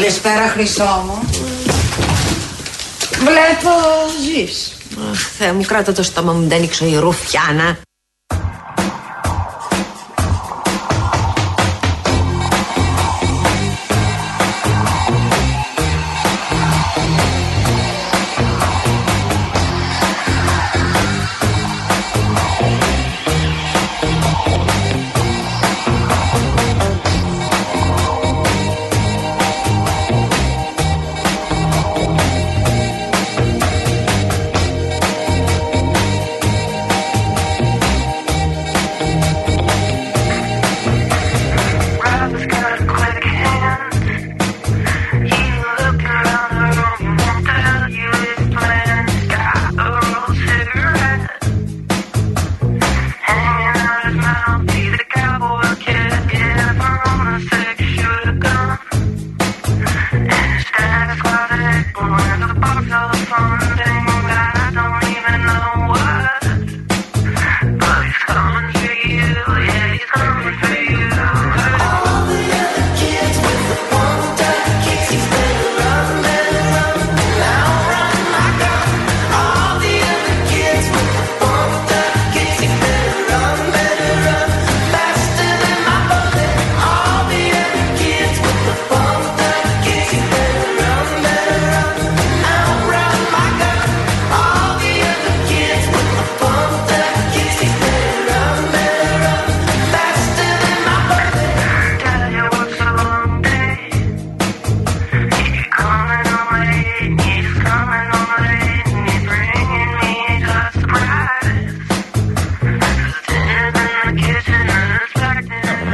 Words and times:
Καλησπέρα, 0.00 0.48
Χρυσό 0.48 1.02
μου. 1.06 1.28
Βλέπω 3.18 3.70
ζεις. 4.22 4.72
Αχ, 5.10 5.20
Θεέ 5.38 5.52
μου, 5.52 5.64
κράτα 5.64 5.92
το 5.92 6.02
στόμα 6.02 6.32
μου, 6.32 6.48
δεν 6.48 6.58
ανοίξω 6.58 6.86
η 6.86 6.96
ρουφιάνα. 6.96 7.78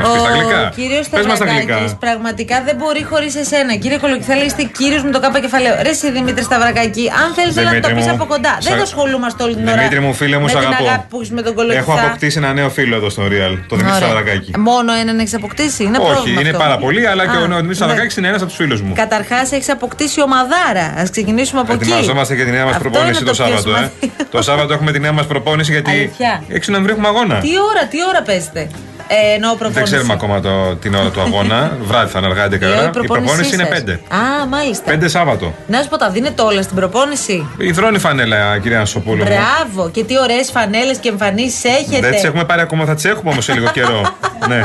Packed 0.07 0.17
in. 0.17 0.23
Μας 0.23 0.23
πεις 0.23 0.23
τα 0.23 0.31
αγγλικά. 0.33 0.73
κύριος 0.79 1.05
Πες 1.09 1.27
μας 1.31 1.39
τα 1.39 1.45
αγγλικά. 1.45 1.63
Σταυρακάκης 1.65 1.95
πραγματικά 2.07 2.57
δεν 2.69 2.75
μπορεί 2.81 3.03
χωρίς 3.11 3.35
εσένα. 3.43 3.73
Κύριε 3.83 3.99
Κολοκυθέλη, 4.05 4.45
είστε 4.51 4.63
κύριος 4.79 5.03
με 5.07 5.11
το 5.15 5.21
κάπα 5.25 5.39
κεφαλαίο. 5.45 5.75
Ρε, 5.87 5.93
εσύ 5.97 6.07
Δημήτρη 6.19 6.43
Σταυρακάκη, 6.49 7.05
αν 7.23 7.29
θέλεις 7.37 7.55
να 7.57 7.63
το 7.63 7.69
Δημήτρη 7.69 7.95
πεις 7.95 8.07
μου, 8.07 8.13
από 8.19 8.25
κοντά. 8.33 8.53
σ' 8.61 8.65
Δεν 8.65 8.73
αγα- 8.73 8.83
το 8.83 8.87
ασχολούμαστε 8.91 9.41
όλη 9.47 9.55
την 9.61 9.67
ώρα. 9.69 9.77
Δημήτρη 9.77 10.01
μου, 10.05 10.13
φίλε 10.21 10.37
μου, 10.39 10.43
με 10.47 10.49
σ' 10.49 10.53
την 10.53 10.61
αγαπώ. 10.67 10.85
αγάπη 10.87 11.05
που 11.11 11.17
έχεις 11.21 11.31
με 11.37 11.43
τον 11.47 11.53
Έχω 11.53 11.61
Κολοκυθά. 11.61 11.93
αποκτήσει 12.07 12.37
ένα 12.43 12.51
νέο 12.59 12.69
φίλο 12.77 12.95
εδώ 13.01 13.09
στο 13.15 13.23
Real, 13.23 13.55
το 13.71 13.75
Δημήτρη 13.77 13.97
Ωραία. 13.99 14.09
Σταυρακάκη. 14.09 14.51
Μόνο 14.71 14.91
έναν 15.03 15.19
έχεις 15.23 15.35
αποκτήσει. 15.41 15.81
Είναι 15.89 15.99
Όχι, 16.01 16.11
πρόβλημα 16.13 16.41
είναι 16.41 16.51
αυτό. 16.55 16.63
πάρα 16.65 16.77
πολύ, 16.85 17.03
αλλά 17.13 17.23
και 17.27 17.37
Α, 17.37 17.41
ο 17.41 17.43
Δημήτρης 17.43 17.67
ναι. 17.69 17.75
Σταυρακάκης 17.75 18.17
είναι 18.17 18.29
ένας 18.29 18.41
από 18.41 18.49
τους 18.51 18.59
φίλους 18.61 18.81
μου. 18.83 18.93
Καταρχάς 18.95 19.53
έχεις 19.53 19.69
αποκτήσει 19.71 20.19
ομαδάρα. 20.23 20.87
Α 21.01 21.03
ξεκινήσουμε 21.11 21.61
από 21.61 21.73
εκεί. 21.73 21.83
Ετοιμαζόμαστε 21.83 22.35
για 22.35 22.45
τη 22.45 22.51
νέα 22.51 22.65
μας 22.65 22.77
Αυτό 22.77 22.89
προπόνηση 22.89 23.21
είναι 23.21 23.31
το 23.31 23.35
πιο 23.37 23.45
Σάββατο. 23.45 23.71
Ε. 23.71 23.75
σημαντικό. 23.75 24.25
Το 24.31 24.43
Σάββατο 24.43 24.73
έχουμε 24.73 24.93
τη 24.93 24.99
νέα 25.01 25.13
μας 25.13 25.27
προπόνηση 25.27 25.73
γιατί 25.73 25.91
Αλήθεια. 25.91 26.43
6 26.49 26.71
Νοεμβρίου 26.71 26.95
έχουμε 26.95 27.09
αγώνα. 27.09 27.35
Τι 27.39 27.49
ώρα, 27.71 27.87
τι 27.91 27.99
ώρα 28.11 28.23
παίζετε. 28.23 28.69
Ε, 29.09 29.35
εννοώ 29.35 29.51
προπόνηση. 29.51 29.81
Δεν 29.81 29.85
ξέρουμε 29.85 30.13
ακόμα 30.13 30.41
το, 30.41 30.77
την 30.77 30.95
ώρα 30.95 31.11
του 31.11 31.21
αγώνα. 31.21 31.77
Βράδυ 31.89 32.11
θα 32.11 32.19
είναι 32.19 32.29
αργά 32.29 32.47
11 32.47 32.61
Η 32.61 32.65
ώρα 32.65 32.79
ώρα. 32.79 32.87
Η 32.87 32.91
προπόνησή 32.91 33.25
προπόνηση 33.25 33.55
είναι 33.55 33.69
σας. 33.73 33.83
5. 34.11 34.17
Α, 34.17 34.47
μάλιστα. 34.47 34.93
5 34.95 35.05
Σάββατο. 35.07 35.55
Να 35.67 35.83
σου 35.83 35.89
πω, 35.89 35.97
τα 35.97 36.11
δίνετε 36.11 36.43
όλα 36.43 36.63
στην 36.63 36.77
προπόνηση. 36.77 37.49
Η 37.59 37.71
δρόνη 37.71 37.99
φανέλα, 37.99 38.59
κυρία 38.59 38.85
Σοπούλου. 38.85 39.25
μου. 39.25 39.31
Μπράβο! 39.31 39.91
Και 39.91 40.05
τι 40.05 40.19
ωραίες 40.19 40.51
φανέλες 40.51 40.99
και 40.99 41.09
εμφανίσεις 41.09 41.65
έχετε. 41.65 42.01
Δεν 42.01 42.13
τις 42.13 42.25
έχουμε 42.25 42.45
πάρει 42.45 42.61
ακόμα, 42.61 42.85
θα 42.85 42.95
τις 42.95 43.05
έχουμε 43.05 43.31
όμως 43.31 43.45
σε 43.45 43.53
λίγο 43.53 43.71
καιρό. 43.71 44.17
ναι. 44.49 44.65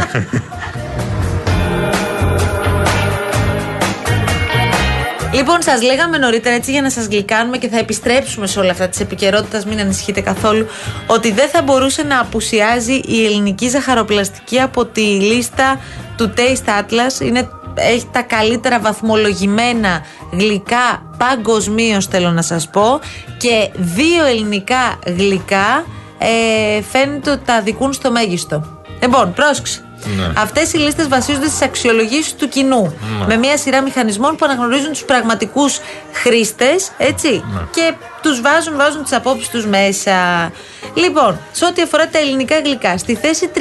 Λοιπόν, 5.40 5.62
σας 5.62 5.82
λέγαμε 5.82 6.18
νωρίτερα 6.18 6.56
έτσι 6.56 6.72
για 6.72 6.82
να 6.82 6.90
σας 6.90 7.06
γλυκάνουμε 7.06 7.58
και 7.58 7.68
θα 7.68 7.78
επιστρέψουμε 7.78 8.48
σε 8.48 8.60
όλα 8.60 8.72
αυτά 8.72 8.88
της 8.88 9.00
επικαιρότητας, 9.00 9.66
μην 9.66 9.80
ανησυχείτε 9.80 10.22
καθόλου, 10.22 10.68
ότι 11.08 11.32
δεν 11.32 11.50
θα 11.50 11.62
μπορούσε 11.62 12.04
να 12.04 12.20
απουσιάζει 12.20 12.94
η 12.94 13.26
ελληνική 13.26 13.68
ζαχαροπλαστική 13.68 14.60
από 14.60 14.86
τη 14.86 15.02
λίστα 15.02 15.80
του 16.18 16.34
Taste 16.38 16.80
Atlas. 16.80 17.22
Είναι, 17.22 17.50
έχει 17.76 18.08
τα 18.12 18.22
καλύτερα 18.22 18.80
βαθμολογημένα 18.80 20.02
γλυκά 20.32 21.04
παγκοσμίω, 21.18 22.02
θέλω 22.02 22.32
να 22.32 22.42
σας 22.42 22.70
πω. 22.70 23.00
Και 23.38 23.70
δύο 23.76 24.26
ελληνικά 24.26 25.00
γλυκά 25.06 25.86
ε, 26.18 26.82
φαίνεται 26.82 27.32
ότι 27.32 27.46
τα 27.46 27.54
αδικούν 27.54 27.94
στο 27.94 28.12
μέγιστο. 28.12 28.79
Λοιπόν, 29.02 29.34
πρόσεξε. 29.34 29.84
Ναι. 30.18 30.32
Αυτές 30.38 30.74
οι 30.74 30.78
λίστες 30.78 31.08
βασίζονται 31.08 31.48
στις 31.48 31.62
αξιολογήσεις 31.62 32.36
του 32.36 32.48
κοινού. 32.48 32.94
Με 33.28 33.38
μια 33.38 33.58
σειρά 33.58 33.82
μηχανισμών 33.82 34.36
που 34.36 34.46
αναγνωρίζουν 34.46 34.92
τους 34.92 35.04
πραγματικούς 35.04 35.80
χρήστες, 36.12 36.92
έτσι. 36.98 37.44
Ναι. 37.54 37.62
Και 37.72 37.94
τους 38.22 38.42
βάζουν, 38.42 38.76
βάζουν 38.76 39.04
τις 39.04 39.14
απόψεις 39.14 39.50
τους 39.50 39.66
μέσα. 39.66 40.52
Λοιπόν, 40.94 41.40
σε 41.52 41.66
ό,τι 41.66 41.82
αφορά 41.82 42.08
τα 42.08 42.20
ελληνικά 42.20 42.60
γλυκά, 42.60 42.98
στη 42.98 43.16
θέση 43.16 43.50
37 43.56 43.60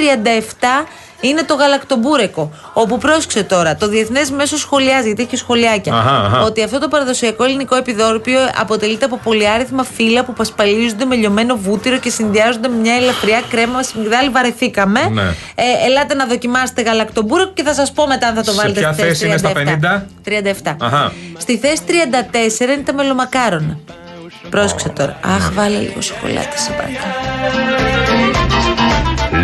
είναι 1.21 1.43
το 1.43 1.53
γαλακτομπούρεκο. 1.55 2.51
Όπου 2.73 2.97
πρόσεξε 2.97 3.43
τώρα, 3.43 3.75
το 3.75 3.87
διεθνές 3.87 4.31
μέσο 4.31 4.57
σχολιάζει, 4.57 5.05
γιατί 5.05 5.21
έχει 5.21 5.29
και 5.29 5.37
σχολιάκια, 5.37 5.93
Αχα, 5.93 6.25
αχα. 6.25 6.41
ότι 6.41 6.63
αυτό 6.63 6.79
το 6.79 6.87
παραδοσιακό 6.87 7.43
ελληνικό 7.43 7.75
επιδόρπιο 7.75 8.39
αποτελείται 8.59 9.05
από 9.05 9.19
πολυάριθμα 9.23 9.83
φύλλα 9.83 10.23
που 10.23 10.33
πασπαλίζονται 10.33 11.05
με 11.05 11.15
λιωμένο 11.15 11.55
βούτυρο 11.55 11.97
και 11.97 12.09
συνδυάζονται 12.09 12.67
με 12.67 12.75
μια 12.75 12.95
ελαφριά 12.95 13.41
κρέμα 13.49 13.83
σε 13.83 13.93
μυγδάλι. 13.99 14.29
Βαρεθήκαμε. 14.29 15.09
Ναι. 15.09 15.21
Ε, 15.55 15.63
ελάτε 15.85 16.13
να 16.13 16.25
δοκιμάσετε 16.25 16.81
γαλακτομπούρεκο 16.81 17.51
και 17.53 17.63
θα 17.63 17.73
σας 17.73 17.91
πω 17.91 18.07
μετά 18.07 18.27
αν 18.27 18.35
θα 18.35 18.43
το 18.43 18.51
Σε 18.51 18.57
βάλετε 18.57 18.79
ποια 18.79 18.93
στη 18.93 19.01
θέση 19.01 19.13
θέση 19.13 19.25
είναι 19.25 19.37
στα 19.37 19.51
37. 20.65 20.73
37. 20.73 20.75
Αχα. 20.81 21.11
Στη 21.37 21.57
θέση 21.57 21.81
34 21.87 22.61
είναι 22.61 22.83
τα 22.85 22.93
μελομακάρονα. 22.93 23.77
Πρόσεξε 24.49 24.89
τώρα. 24.89 25.19
Αχ, 25.21 25.53
βάλε 25.53 25.77
λίγο 25.77 26.01
σοκολάτα 26.01 26.57
σε 26.57 26.71
παρακαλώ. 26.71 27.13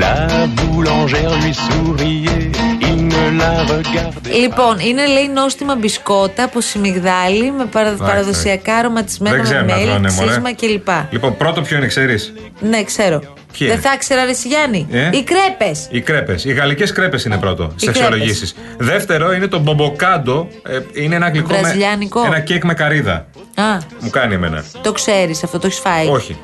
La 0.04 0.16
boulangère 0.58 1.34
lui 1.42 1.54
souriait, 1.66 2.50
il 2.90 2.98
ne 3.12 3.24
la 3.42 3.52
regardait 3.74 4.36
Λοιπόν, 4.42 4.80
είναι 4.80 5.06
λέει 5.08 5.28
νόστιμα 5.34 5.76
μπισκότα 5.76 6.44
από 6.44 6.62
σιμιγδάλι 6.62 7.52
με 7.52 7.66
παρα- 7.66 7.88
Εντάξει. 7.90 8.04
παραδοσιακά 8.12 8.76
αρωματισμένα 8.76 9.36
Δεν 9.36 9.44
με 9.44 9.50
ξέρουμε 9.50 9.72
να 9.72 9.78
μέλι, 9.78 9.90
τρώνε, 9.90 10.12
μωρέ. 10.12 10.28
ξύσμα 10.28 10.54
κλπ. 10.54 10.88
Λοιπόν, 11.10 11.38
πρώτο 11.38 11.62
ποιο 11.62 11.78
είναι, 11.78 11.88
ξέρεις; 11.88 12.34
Ναι, 12.60 12.84
ξέρω. 12.84 13.20
Ποιοι 13.58 13.68
Δεν 13.68 13.78
είναι; 13.78 13.86
θα 13.88 13.94
ήξερα, 13.94 14.26
ρε 14.26 14.34
Σιγιάννη. 14.34 14.88
Ε; 14.92 15.10
Οι 15.12 15.24
κρέπες. 15.24 15.88
Οι 15.92 16.02
κρέπες. 16.02 16.46
Οι 16.46 16.54
γαλλικές 16.54 16.92
κρέπες 16.92 17.26
είναι 17.26 17.38
πρώτο 17.38 17.64
στι 17.76 17.86
κρέπες. 17.86 18.02
αξιολογήσεις. 18.02 18.56
Δεύτερο 18.78 19.34
είναι 19.34 19.48
το 19.48 19.60
μπομποκάντο. 19.60 20.48
Ε, 20.68 20.80
είναι 21.04 21.16
ένα 21.16 21.30
γλυκό. 21.30 21.52
με- 21.54 21.60
Βραζιλιάνικο. 21.60 22.24
Ένα 22.26 22.40
κέικ 22.40 22.64
με 22.64 22.74
καρύδα. 22.74 23.26
Α, 23.56 23.78
Μου 24.00 24.10
κάνει 24.10 24.34
εμένα. 24.34 24.64
το 24.82 24.92
ξέρεις 24.92 25.44
αυτό, 25.44 25.60
το 25.60 25.68
έχεις 25.68 25.80
φάει; 25.80 26.08
Όχι. 26.08 26.38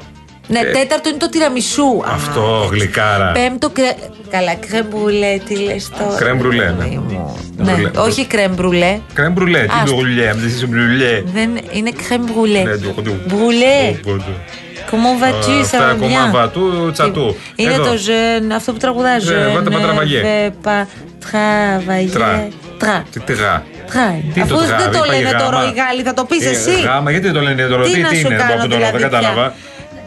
Ναι, 0.47 0.59
Ε, 0.59 0.71
τέταρτο 0.71 1.09
είναι 1.09 1.17
το 1.17 1.29
τυραμισού. 1.29 1.83
Α, 1.83 2.11
Αυτό, 2.13 2.67
γλυκάρα. 2.71 3.31
Πέμπτο 3.31 3.69
κρε... 3.69 3.95
Καλά, 4.29 4.55
κρέμ 4.55 4.85
μπρουλέ, 4.87 5.37
τι 5.47 5.55
λες 5.55 5.89
τώρα. 5.89 6.15
Κρέμ 6.17 6.37
μπρουλέ, 6.37 6.65
ναι. 6.65 6.71
παιδί 6.71 6.95
μου. 7.09 7.37
Μπρουλέ. 7.53 7.89
Ναι, 7.89 7.99
όχι 7.99 8.25
κρέμ 8.25 8.53
μπρουλέ. 8.53 8.99
Κρέμ 9.13 9.31
μπρουλέ. 9.33 9.59
Τι 9.61 9.67
Άστο. 9.83 9.95
μπρουλέ. 9.95 10.31
Τι 10.59 10.65
μπρουλέ. 10.65 11.23
Δεν 11.33 11.49
είναι 11.71 11.91
κρέμ 12.07 12.23
μπρουλέ. 12.23 12.63
Ναι, 12.63 12.77
του- 12.77 13.01
του- 13.03 13.21
Μπρουλέ. 13.27 13.95
του- 14.03 14.17
του- 14.17 14.35
Comment 14.91 15.23
vas-tu, 15.23 15.55
ça 15.59 15.61
Αυτά, 15.61 15.95
va 15.95 15.99
bien. 15.99 16.03
comment 16.03 16.45
va, 16.45 16.51
του 16.53 16.89
τσατού. 16.93 17.35
Είναι 17.55 17.73
Εδώ. 17.73 17.83
το 17.83 17.91
jeune, 17.91 18.51
αυτό 18.55 18.71
που 18.71 18.77
τραγουδά. 18.77 19.17
Je 19.19 19.23
vais 19.23 19.57
pas 19.57 19.71
travailler. 19.71 20.21
vais 20.23 20.67
pas 20.67 20.85
travailler. 21.31 22.11
Τρα. 22.13 22.47
Τρα. 22.77 23.03
Τι 23.25 23.33
τρα. 23.35 23.65
Τρα. 23.91 24.23
Τι 24.33 24.41
Αφού 24.41 24.53
το 24.53 24.59
τρα, 24.63 24.77
δεν 24.77 24.91
το 24.91 24.97
είπα 25.05 25.05
λένε 25.15 25.29
γάμα. 25.29 25.43
τώρα 25.43 25.59
οι 25.67 25.73
Γάλλοι, 25.79 26.01
θα 26.03 26.13
το 26.13 26.23
πεις 26.25 26.45
Ε, 26.45 26.49
εσύ. 26.49 26.81
Γάμα, 26.81 27.11
γιατί 27.11 27.25
δεν 27.25 27.33
το 27.35 27.41
λένε 27.41 27.63
τώρα. 27.67 27.83
Τι 27.83 27.91
Τι 27.91 27.99
να 27.99 28.09
τι 28.09 28.15
σου 28.17 28.27
είναι 28.27 28.35
κάνω 28.35 28.53
από 28.53 28.61
τώρα, 28.61 28.75
δηλαδή 28.75 28.97
δεν 28.97 29.09
πια. 29.09 29.19
κατάλαβα. 29.19 29.53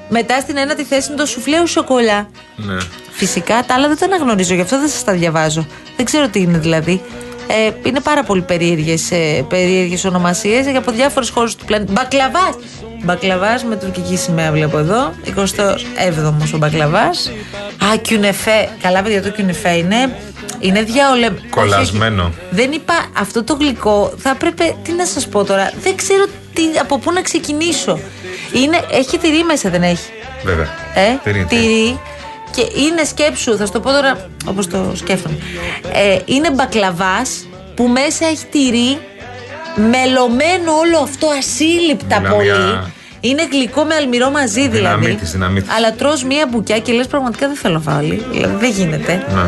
Μετά 0.09 0.41
στην 0.41 0.57
ένατη 0.57 0.85
θέση 0.85 1.09
είναι 1.11 1.21
το 1.21 1.27
σουφλέ 1.27 1.57
au 1.65 1.69
σοκολά. 1.69 2.29
Ναι. 2.57 2.77
Φυσικά 3.11 3.65
τα 3.67 3.75
άλλα 3.75 3.89
δεν 3.89 3.99
τα 3.99 4.05
αναγνωρίζω, 4.05 4.55
γι' 4.55 4.61
αυτό 4.61 4.79
δεν 4.81 4.89
σας 4.89 5.05
τα 5.05 5.13
διαβάζω. 5.13 5.67
Δεν 5.97 6.05
ξέρω 6.05 6.29
τι 6.29 6.41
είναι 6.41 6.59
δηλαδή. 6.59 7.01
Ε, 7.47 7.71
είναι 7.89 8.01
πάρα 8.01 8.23
πολύ 8.25 8.43
περίεργες 8.43 9.11
περίεργες 9.49 10.05
ονομασίες 10.05 10.67
από 10.77 10.91
διάφορες 10.93 11.31
χώρες 11.31 11.57
του 11.57 11.65
πλανήτη. 11.65 11.93
Μπακλαβάς! 11.93 12.57
Μπακλαβάς 13.05 13.65
με 13.65 13.77
τουρκική 13.77 14.17
σημαία 14.17 14.53
βλέπω 14.53 14.79
εδώ. 14.79 15.13
27ο 15.25 16.35
ο 16.55 16.57
μπακλαβάς. 16.57 17.31
Α, 17.85 17.97
κιουνεφέ. 17.97 18.69
Καλά, 18.83 19.03
παιδιά, 19.03 19.23
το 19.23 19.31
κιουνεφέ 19.31 19.71
είναι. 19.73 20.17
Είναι 20.65 20.83
διαολε... 20.83 21.31
Κολλασμένο. 21.51 22.23
Όχι, 22.23 22.31
όχι. 22.33 22.55
Δεν 22.55 22.73
είπα 22.73 22.95
αυτό 23.19 23.45
το 23.45 23.55
γλυκό. 23.55 24.13
Θα 24.17 24.31
έπρεπε. 24.31 24.77
Τι 24.83 24.93
να 24.93 25.07
σας 25.07 25.29
πω 25.29 25.45
τώρα; 25.45 25.73
Δεν 25.83 25.97
ξέρω 25.97 26.25
τι, 26.55 26.63
από 26.81 26.99
πού 26.99 27.13
να 27.13 27.23
ξεκινήσω. 27.23 27.99
Είναι, 28.53 28.81
έχει 28.91 29.19
τυρί 29.19 29.45
μέσα, 29.45 29.71
δεν 29.71 29.83
έχει; 29.83 30.11
Βέβαια. 30.45 30.69
Ε, 30.95 31.19
Τυρί, 31.25 31.45
τυρί. 31.45 32.01
Και 32.55 32.61
είναι 32.61 33.05
σκέψου, 33.05 33.57
θα 33.57 33.67
σου 33.67 33.73
το 33.73 33.81
πω 33.81 33.91
τώρα 33.91 34.29
όπως 34.47 34.67
το 34.67 34.93
σκέφτομαι. 34.95 35.39
Ε, 35.93 36.19
είναι 36.25 36.51
μπακλαβάς 36.51 37.47
που 37.75 37.87
μέσα 37.89 38.27
έχει 38.27 38.47
τυρί, 38.51 38.99
μελωμένο 39.77 40.73
όλο 40.73 40.99
αυτό 40.99 41.27
ασύλληπτα 41.39 42.21
Μιλάμε 42.21 42.35
πολύ. 42.35 42.45
για- 42.49 42.91
Είναι 43.31 43.49
γλυκό 43.51 43.85
με 43.85 43.95
αλμυρό 43.95 44.31
μαζί 44.31 44.69
δηλαδή. 44.69 45.01
Δυναμίτης, 45.01 45.31
δυναμίτης. 45.31 45.71
Αλλά 45.71 45.93
τρως 45.93 46.25
μία 46.25 46.47
μπουκιά 46.51 46.79
και 46.79 46.93
λες 46.93 47.07
πραγματικά 47.07 47.47
δεν 47.47 47.57
θέλω 47.57 47.75
να 47.75 47.81
φάω 47.81 47.97
άλλη. 47.97 48.25
Δηλαδή 48.31 48.57
δεν 48.57 48.71
γίνεται. 48.71 49.13
Ναι. 49.35 49.41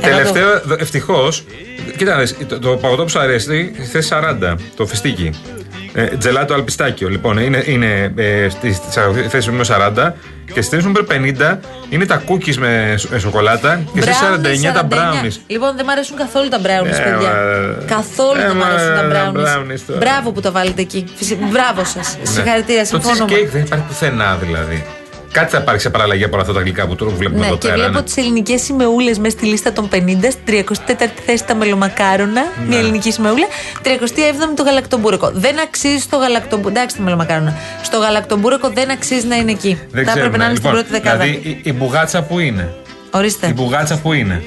Ένα 0.00 0.16
Τελευταίο, 0.16 0.48
ευτυχώς. 0.78 1.44
Κοίτα, 1.96 2.16
δες, 2.16 2.36
το, 2.48 2.58
το 2.58 2.76
παγωτό 2.76 3.02
που 3.02 3.08
σου 3.08 3.18
αρέσει, 3.18 3.72
θέση 3.92 4.08
40, 4.12 4.54
το 4.76 4.86
φιστίκι. 4.86 5.30
Ε, 6.00 6.16
τζελάτο 6.16 6.54
αλπιστάκιο. 6.54 7.08
Λοιπόν, 7.08 7.38
είναι, 7.38 7.62
είναι 7.66 8.12
ε, 8.16 8.48
στη, 8.48 8.72
στη 8.72 8.88
θέση 9.28 9.50
νούμερο 9.50 9.68
40 10.06 10.12
και 10.52 10.62
στη 10.62 10.74
θέση 10.76 10.86
νούμερο 10.86 11.06
50 11.54 11.56
είναι 11.88 12.06
τα 12.06 12.22
cookies 12.28 12.54
με, 12.56 12.94
σ- 12.96 13.10
με 13.10 13.18
σοκολάτα 13.18 13.80
και 13.94 14.00
στη 14.00 14.10
Brownies, 14.10 14.68
49 14.68 14.72
τα 14.74 14.88
49. 14.90 14.92
brownies. 14.92 15.36
Λοιπόν, 15.46 15.76
δεν 15.76 15.82
μου 15.86 15.92
αρέσουν 15.92 16.16
καθόλου 16.16 16.48
τα 16.48 16.58
brownies, 16.58 16.98
Ε, 16.98 17.02
παιδιά. 17.02 17.28
μα- 17.28 17.84
καθόλου 17.86 18.40
ε, 18.40 18.46
δεν 18.46 18.56
μου 18.56 18.62
μα, 18.62 18.66
αρέσουν 18.66 18.94
τα 18.94 19.08
τα 19.08 19.32
brownies. 19.32 19.36
brownies 19.44 19.80
τώρα. 19.86 19.98
Μπράβο 19.98 20.30
που 20.32 20.40
το 20.40 20.52
βάλετε 20.52 20.80
εκεί. 20.80 21.04
Φυσι- 21.14 21.38
Μπράβο 21.50 21.84
σας. 21.84 22.16
Συγχαρητήρια, 22.22 22.82
Ναι. 22.82 22.88
Το 22.88 23.00
συμφωνούμε. 23.00 23.36
cheesecake 23.36 23.48
δεν 23.52 23.62
υπάρχει 23.62 23.84
πουθενά 23.86 24.36
δηλαδή. 24.42 24.84
Κάτι 25.32 25.50
θα 25.50 25.62
πάρεις 25.62 25.82
σε 25.82 25.90
παραλλαγή 25.90 26.24
από 26.24 26.32
όλα 26.32 26.42
αυτά 26.42 26.54
τα 26.54 26.60
γλυκά 26.60 26.86
που 26.86 26.94
τώρα 26.94 27.10
βλέπουμε 27.12 27.40
Ναι, 27.40 27.46
εδώ 27.46 27.56
και 27.58 27.66
πέρα. 27.68 27.78
βλέπω 27.78 27.98
ναι. 27.98 28.02
τις 28.02 28.16
ελληνικές 28.16 28.62
σημεούλες 28.62 29.18
μέσα 29.18 29.36
στη 29.36 29.46
λίστα 29.46 29.72
των 29.72 29.88
50. 29.92 29.98
Στην 30.30 30.40
34η 30.46 31.08
θέση 31.26 31.44
τα 31.44 31.54
μελομακάρονα. 31.54 32.32
Ναι. 32.42 32.66
Μια 32.66 32.78
ελληνική 32.78 33.12
σημεούλα. 33.12 33.46
37η 33.84 33.88
το 34.56 34.62
γαλακτομπούρεκο. 34.62 35.30
Δεν 35.34 35.60
αξίζει 35.60 35.98
στο 35.98 36.16
γαλακτομπούρεκο. 36.16 36.68
Εντάξει, 36.78 36.96
τα 36.96 37.02
μελομακάρονα. 37.02 37.54
Στο 37.82 37.98
γαλακτομπούρεκο 37.98 38.70
δεν 38.70 38.90
αξίζει 38.90 39.26
να 39.26 39.36
είναι 39.36 39.50
εκεί. 39.50 39.78
Δεν 39.90 40.04
θα 40.04 40.10
έπρεπε 40.10 40.18
ξέρουμε. 40.18 40.36
να 40.36 40.44
είναι 40.44 40.54
στην 40.56 40.68
Λοιπόν, 40.70 40.84
πρώτη 40.84 41.00
δεκάδα. 41.02 41.24
Δηλαδή 41.24 41.48
η, 41.48 41.60
η 41.62 41.72
μπουγάτσα 41.72 42.22
που 42.22 42.38
είναι; 42.38 42.74
Ορίστε. 43.10 43.46
Η 43.46 43.52
μπουγάτσα 43.56 43.98
που 43.98 44.12
είναι; 44.12 44.42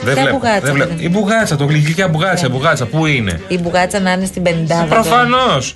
Δεν 0.00 0.14
Ποια 0.14 0.22
βλέπω. 0.22 0.38
μπουγάτσα, 0.38 0.60
δεν 0.60 0.72
βλέπω. 0.74 0.90
παιδί; 0.90 1.04
Η 1.04 1.08
μπουγάτσα, 1.08 1.56
το 1.56 1.64
γλυκιά 1.64 2.08
μπουγάτσα, 2.08 2.48
Ναι. 2.48 2.54
η 2.54 2.56
μπουγάτσα 2.58 2.86
που 2.86 3.06
είναι; 3.06 3.40
Η 3.48 3.58
μπουγάτσα 3.58 4.00
να 4.00 4.12
είναι 4.12 4.24
στην 4.24 4.42
50. 4.42 4.86
Προφανώς. 4.88 5.74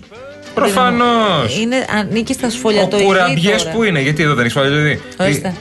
Προφανώς. 0.54 1.58
Είναι, 1.60 1.76
ανήκει 1.99 2.32
στα 2.32 2.46
Ο 2.46 2.50
σφολιατοειδή. 2.50 3.04
κουραμπιές 3.06 3.62
τώρα. 3.62 3.75
που 3.75 3.82
είναι, 3.82 4.00
γιατί 4.00 4.22
εδώ 4.22 4.34
δεν 4.34 4.44
έχει 4.44 4.54
φαλαιοδεί. 4.54 5.00
Ορίστε. 5.16 5.54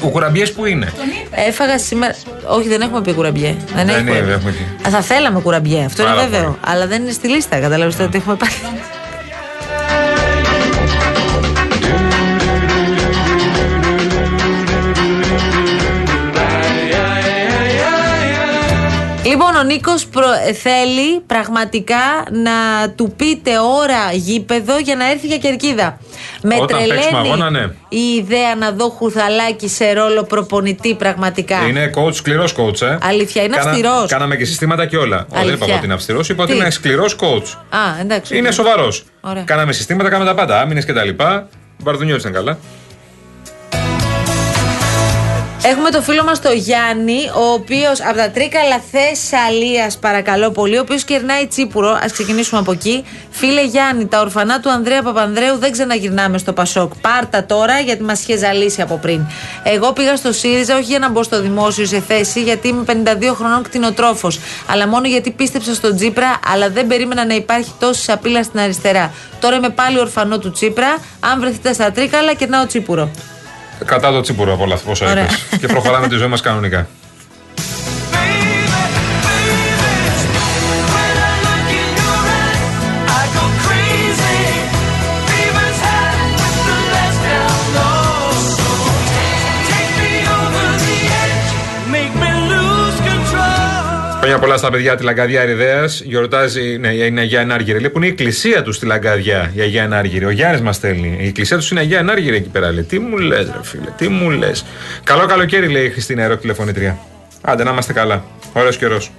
Ο 0.00 0.08
κουραμπιές 0.08 0.52
που 0.52 0.64
είναι. 0.66 0.92
Έφαγα 1.30 1.78
σήμερα. 1.78 2.14
Όχι, 2.48 2.68
δεν 2.68 2.80
έχουμε 2.80 3.00
πει 3.02 3.12
κουραμπιέ. 3.12 3.54
Δεν, 3.74 3.86
Δεν 3.86 3.88
έχει 3.88 4.00
είναι, 4.00 4.10
κουραμπιέ. 4.10 4.34
έχουμε 4.34 4.50
πει. 4.50 4.86
Α, 4.86 4.90
θα 4.90 5.00
θέλαμε 5.00 5.40
κουραμπιέ. 5.40 5.84
Αυτό 5.84 6.02
Πάρα 6.02 6.14
είναι 6.14 6.22
βέβαιο. 6.30 6.42
πολύ. 6.44 6.56
Αλλά 6.64 6.86
δεν 6.86 7.02
είναι 7.02 7.12
στη 7.12 7.28
λίστα. 7.28 7.58
Καταλαβαίνετε 7.58 8.02
ότι 8.02 8.16
έχουμε 8.16 8.34
πάρει. 8.36 8.52
Λοιπόν, 19.36 19.56
ο 19.56 19.62
Νίκος 19.62 20.08
θέλει 20.62 21.20
πραγματικά 21.26 22.24
να 22.30 22.90
του 22.90 23.14
πείτε 23.16 23.50
ώρα 23.58 24.12
γήπεδο 24.12 24.78
για 24.78 24.96
να 24.96 25.10
έρθει 25.10 25.26
για 25.26 25.38
κερκίδα. 25.38 25.98
Με 26.42 26.54
Όταν 26.54 26.66
παίξουμε 26.66 26.94
τρελαίνει 26.94 27.28
αγώνα, 27.28 27.50
ναι. 27.50 27.70
η 27.88 28.14
ιδέα 28.18 28.54
να 28.54 28.70
δω 28.70 28.88
χουρθαλάκι 28.88 29.68
σε 29.68 29.92
ρόλο 29.92 30.22
προπονητή 30.24 30.94
πραγματικά. 30.94 31.66
Είναι 31.68 31.90
coach, 31.96 32.14
σκληρός 32.14 32.54
coach, 32.56 32.82
ε. 32.82 32.98
Αλήθεια, 33.02 33.42
είναι 33.42 33.56
αυστηρός. 33.56 34.10
Κάναμε 34.10 34.36
και 34.36 34.44
συστήματα 34.44 34.86
και 34.86 34.96
όλα. 34.96 35.16
Όχι, 35.16 35.26
δεν 35.28 35.38
είπα 35.38 35.40
Αλήθεια. 35.40 35.66
εγώ 35.66 35.76
ότι 35.76 35.84
είναι 35.84 35.94
αυστηρός, 35.94 36.28
είπα 36.28 36.42
ότι 36.42 36.52
Τι; 36.52 36.58
είναι 36.58 36.70
σκληρός 36.70 37.16
coach. 37.20 37.58
Α, 37.68 38.00
εντάξει. 38.00 38.36
Είναι 38.36 38.50
σοβαρός. 38.50 39.04
Ωραία. 39.20 39.42
Κάναμε 39.42 39.72
συστήματα, 39.72 40.08
κάναμε 40.08 40.30
τα 40.30 40.36
πάντα. 40.36 40.60
Άμυνες 40.60 40.84
και 40.84 40.92
τα 40.92 41.04
λοιπά. 41.04 41.48
Μπαρδουνιώτη 41.82 42.20
ήταν 42.20 42.32
καλά. 42.32 42.58
Έχουμε 45.70 45.90
το 45.90 46.02
φίλο 46.02 46.24
μας 46.24 46.40
το 46.40 46.52
Γιάννη, 46.52 47.30
ο 47.34 47.52
οποίος 47.52 48.00
από 48.00 48.16
τα 48.16 48.30
Τρίκαλα 48.30 48.80
Θεσσαλίας, 48.90 49.98
παρακαλώ 49.98 50.50
πολύ, 50.50 50.76
ο 50.76 50.80
οποίος 50.80 51.04
κερνάει 51.04 51.46
τσίπουρο. 51.46 51.88
Α 51.88 52.04
ξεκινήσουμε 52.12 52.60
από 52.60 52.72
εκεί. 52.72 53.04
Φίλε 53.30 53.64
Γιάννη, 53.64 54.06
τα 54.06 54.20
ορφανά 54.20 54.60
του 54.60 54.70
Ανδρέα 54.70 55.02
Παπανδρέου 55.02 55.58
δεν 55.58 55.72
ξαναγυρνάμε 55.72 56.38
στο 56.38 56.52
Πασόκ. 56.52 56.92
Πάρτα 57.00 57.44
τώρα 57.44 57.78
γιατί 57.78 58.02
μας 58.02 58.20
είχε 58.20 58.36
ζαλίσει 58.36 58.82
από 58.82 58.96
πριν. 58.96 59.26
Εγώ 59.62 59.92
πήγα 59.92 60.16
στο 60.16 60.32
ΣΥΡΙΖΑ 60.32 60.74
όχι 60.76 60.84
για 60.84 60.98
να 60.98 61.08
μπω 61.10 61.22
στο 61.22 61.40
δημόσιο 61.40 61.86
σε 61.86 62.00
θέση, 62.00 62.42
γιατί 62.42 62.68
είμαι 62.68 62.84
52 62.86 63.34
χρονών 63.34 63.62
κτηνοτρόφος. 63.62 64.40
Αλλά 64.70 64.88
μόνο 64.88 65.06
γιατί 65.06 65.30
πίστεψα 65.30 65.74
στον 65.74 65.96
Τσίπρα, 65.96 66.40
αλλά 66.52 66.70
δεν 66.70 66.86
περίμενα 66.86 67.26
να 67.26 67.34
υπάρχει 67.34 67.70
τόση 67.78 68.02
σαπίλα 68.02 68.42
στην 68.42 68.60
αριστερά. 68.60 69.12
Τώρα 69.40 69.56
είμαι 69.56 69.70
πάλι 69.70 69.98
ορφανό 69.98 70.38
του 70.38 70.50
Τσίπρα. 70.50 70.96
Αν 71.20 71.40
βρεθείτε 71.40 71.72
στα 71.72 71.90
Τρίκαλα, 71.90 72.34
κερνάω 72.34 72.66
τσίπουρο. 72.66 73.10
Κατά 73.84 74.10
το 74.10 74.20
τσίπουρο 74.20 74.52
από 74.52 74.62
όλα 74.62 74.74
αυτά 74.74 74.90
όσα 74.90 75.10
Ωραία. 75.10 75.24
είπες. 75.24 75.58
Και 75.60 75.66
προχωράμε 75.66 76.08
τη 76.08 76.16
ζωή 76.16 76.28
μας 76.28 76.40
κανονικά. 76.40 76.86
Χρόνια 94.26 94.44
πολλά 94.44 94.56
στα 94.56 94.70
παιδιά 94.70 94.96
τη 94.96 95.04
Λαγκαδιά 95.04 95.40
Ερυδέας. 95.40 96.00
Γιορτάζει 96.00 96.76
ναι, 96.76 96.88
είναι 96.88 97.20
η 97.20 97.22
Αγία 97.22 97.40
Ενάργυρη. 97.40 97.80
Λέει 97.80 97.90
που 97.90 97.98
είναι 97.98 98.06
η 98.06 98.10
εκκλησία 98.10 98.62
τους 98.62 98.76
στη 98.76 98.86
Λαγκαδιά, 98.86 99.52
η 99.54 99.60
Αγία 99.60 99.82
Ενάργυρη. 99.82 100.24
Ο 100.24 100.30
Γιάννης 100.30 100.60
μας 100.60 100.76
στέλνει. 100.76 101.16
Η 101.20 101.26
εκκλησία 101.26 101.56
τους 101.56 101.70
είναι 101.70 101.80
η 101.80 101.82
Αγία 101.82 101.98
Ενάργυρη 101.98 102.36
εκεί 102.36 102.48
πέρα. 102.48 102.72
Λέει. 102.72 102.82
Τι 102.82 102.98
μου 102.98 103.16
λες, 103.16 103.46
ρε 103.46 103.62
φίλε, 103.62 103.90
τι 103.96 104.08
μου 104.08 104.30
λες. 104.30 104.64
Καλό 105.04 105.26
καλοκαίρι, 105.26 105.68
λέει 105.68 105.84
η 105.84 105.90
Χριστίνα 105.90 106.22
Ερώ 106.22 106.36
τηλεφωνήτρια. 106.36 106.98
Άντε 107.40 107.64
να 107.64 107.70
είμαστε 107.70 107.92
καλά. 107.92 108.24
Ωραίος 108.52 108.76
καιρός. 108.76 109.10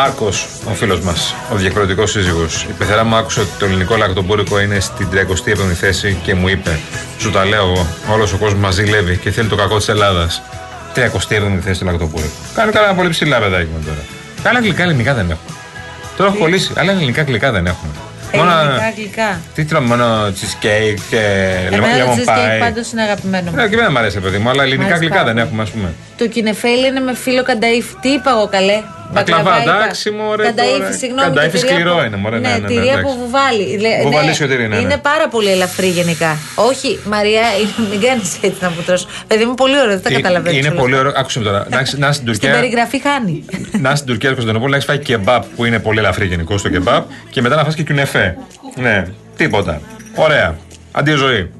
Μάρκος, 0.00 0.46
ο 0.70 0.74
φίλος 0.74 1.00
μας, 1.00 1.34
ο 1.52 1.56
διακριτικός 1.56 2.10
σύζυγος. 2.10 2.66
Η 2.70 2.72
πεθερά 2.78 3.04
μου 3.04 3.14
άκουσε 3.16 3.40
ότι 3.40 3.50
το 3.58 3.64
ελληνικό 3.64 3.96
λακτομπούρικο 3.96 4.60
είναι 4.60 4.80
στην 4.80 5.08
37η 5.12 5.72
θέση 5.80 6.18
και 6.22 6.34
μου 6.34 6.48
είπε: 6.48 6.78
Σου 7.18 7.30
τα 7.30 7.44
λέω 7.44 7.60
εγώ, 7.60 7.86
όλος 8.12 8.32
ο 8.32 8.36
κόσμος 8.36 8.60
μας 8.60 8.74
ζηλεύει 8.74 9.16
και 9.16 9.30
θέλει 9.30 9.48
το 9.48 9.56
κακό 9.56 9.76
της 9.76 9.88
Ελλάδας. 9.88 10.42
37η 10.94 11.58
θέση 11.60 11.78
του 11.78 11.84
λακτομπούρικο. 11.84 12.32
Κάνει 12.54 12.72
καλά 12.72 12.94
πολύ 12.94 13.08
ψηλά, 13.08 13.38
παιδάκι 13.38 13.68
μου 13.74 13.84
τώρα. 13.84 13.98
Άλλα 14.42 14.60
γλυκά 14.60 14.82
ελληνικά 14.82 15.14
δεν 15.14 15.30
έχουμε. 15.30 15.56
Τώρα 16.16 16.30
έχω 16.30 16.38
κολλήσει. 16.38 16.72
Άλλα 16.76 16.92
ελληνικά 16.92 17.22
γλυκά 17.22 17.50
δεν 17.52 17.66
έχουμε. 17.66 17.92
Ελληνικά, 18.30 18.92
γλυκά. 18.96 19.40
Τι 19.54 19.64
τρώμε, 19.64 19.86
μόνο 19.86 20.26
cheesecake 20.26 21.00
και 21.10 21.20
Εμένα 21.70 22.04
το 22.04 22.10
lemon 22.10 22.18
cheesecake 22.18 22.56
pie. 22.56 22.60
πάντως 22.60 22.92
είναι 22.92 23.02
αγαπημένο 23.02 23.50
μου. 23.50 23.56
Ναι, 23.56 23.68
και 23.68 23.74
εμένα 23.74 23.90
μου 23.90 23.98
αρέσει, 23.98 24.20
παιδί 24.20 24.38
μου, 24.38 24.48
αλλά 24.48 24.62
ελληνικά 24.62 24.84
αρέσει 24.84 25.00
γλυκά 25.00 25.14
πάρα 25.14 25.24
δεν 25.26 25.34
πολύ. 25.34 25.46
έχουμε, 25.46 25.62
ας 25.62 25.70
πούμε. 25.70 25.94
Το 26.18 26.28
κινεφέλι 26.28 26.86
είναι 26.86 27.00
με 27.00 27.14
φύλλο 27.14 27.42
κανταήφι. 27.42 27.94
Τι 28.00 28.08
είπα 28.08 28.30
εγώ 28.30 28.48
καλέ; 28.48 28.82
Μπακλαβά, 29.12 29.42
Μπακλαβά 29.42 29.62
είπα. 29.62 29.84
εντάξει, 29.84 30.10
μωρέ, 30.10 30.44
Κανταήφι, 30.44 30.78
τώρα. 30.78 30.92
συγγνώμη. 30.92 31.22
Κανταήφι 31.28 31.50
και 31.50 31.58
τυρί 31.58 31.72
σκληρό 31.72 31.92
από- 31.92 32.04
είναι, 32.04 32.16
μωρέ, 32.16 32.38
ναι, 32.38 32.48
Ναι, 32.48 32.54
ναι, 32.54 32.60
ναι, 32.60 32.66
τυρί 32.66 32.88
από 32.90 32.98
εντάξει. 32.98 33.16
βουβάλι. 33.20 33.64
Λε- 33.84 34.02
Βουβαλίσιο 34.02 34.46
τυρί, 34.48 34.62
ναι, 34.68 34.76
ναι. 34.76 34.80
Είναι 34.82 34.96
πάρα 34.96 35.28
πολύ 35.28 35.50
ελαφρύ 35.50 35.86
γενικά. 35.88 36.36
Όχι, 36.54 36.98
Μαρία, 37.04 37.42
είναι- 37.60 37.88
μην 37.90 38.00
κάνεις 38.00 38.36
έτσι 38.40 38.58
να 38.60 38.68
μου 38.70 38.82
τρώσει. 38.86 39.06
Παιδί 39.26 39.44
μου, 39.44 39.54
πολύ 39.54 39.76
ωραίο, 39.80 39.88
δεν 39.98 40.02
τα 40.02 40.08
Ε, 40.10 40.12
καταλαβαίνω. 40.12 40.56
Είναι 40.56 40.70
πολύ 40.70 40.96
ωραίο. 40.96 41.12
Άκουσε 41.16 41.38
με 41.38 41.44
τώρα. 41.44 41.66
Να 41.70 41.78
έχεις- 41.78 41.98
Να 41.98 42.08
είσαι 42.08 42.18
στην 42.20 42.34
Στην 42.34 42.40
Τουρκία. 42.48 42.50
περιγραφή 42.60 42.98
χάνει. 43.06 43.44
Να 43.84 43.88
είσαι 43.88 43.96
στην 43.96 44.06
Τουρκία, 44.10 44.28
Κωνσταντινούπολη, 44.28 44.70
να 44.70 44.76
έχεις 44.76 44.88
φάει 44.88 44.98
κεμπάπ 44.98 45.44
που 45.56 45.64
είναι 45.64 45.78
πολύ 45.78 45.98
ελαφρύ 45.98 46.26
γενικώ 46.26 46.54
το 46.62 46.68
κεμπάπ 46.68 47.04
και 47.30 47.40
μετά 47.42 47.56
να 47.56 47.64
φας 47.64 47.74
και 47.74 47.82
κιουνεφέ. 47.82 48.36
Ναι, 48.74 49.04
τίποτα. 49.36 49.80
Ωραία. 50.14 50.56
Αντίο 50.92 51.16
ζωή. 51.16 51.50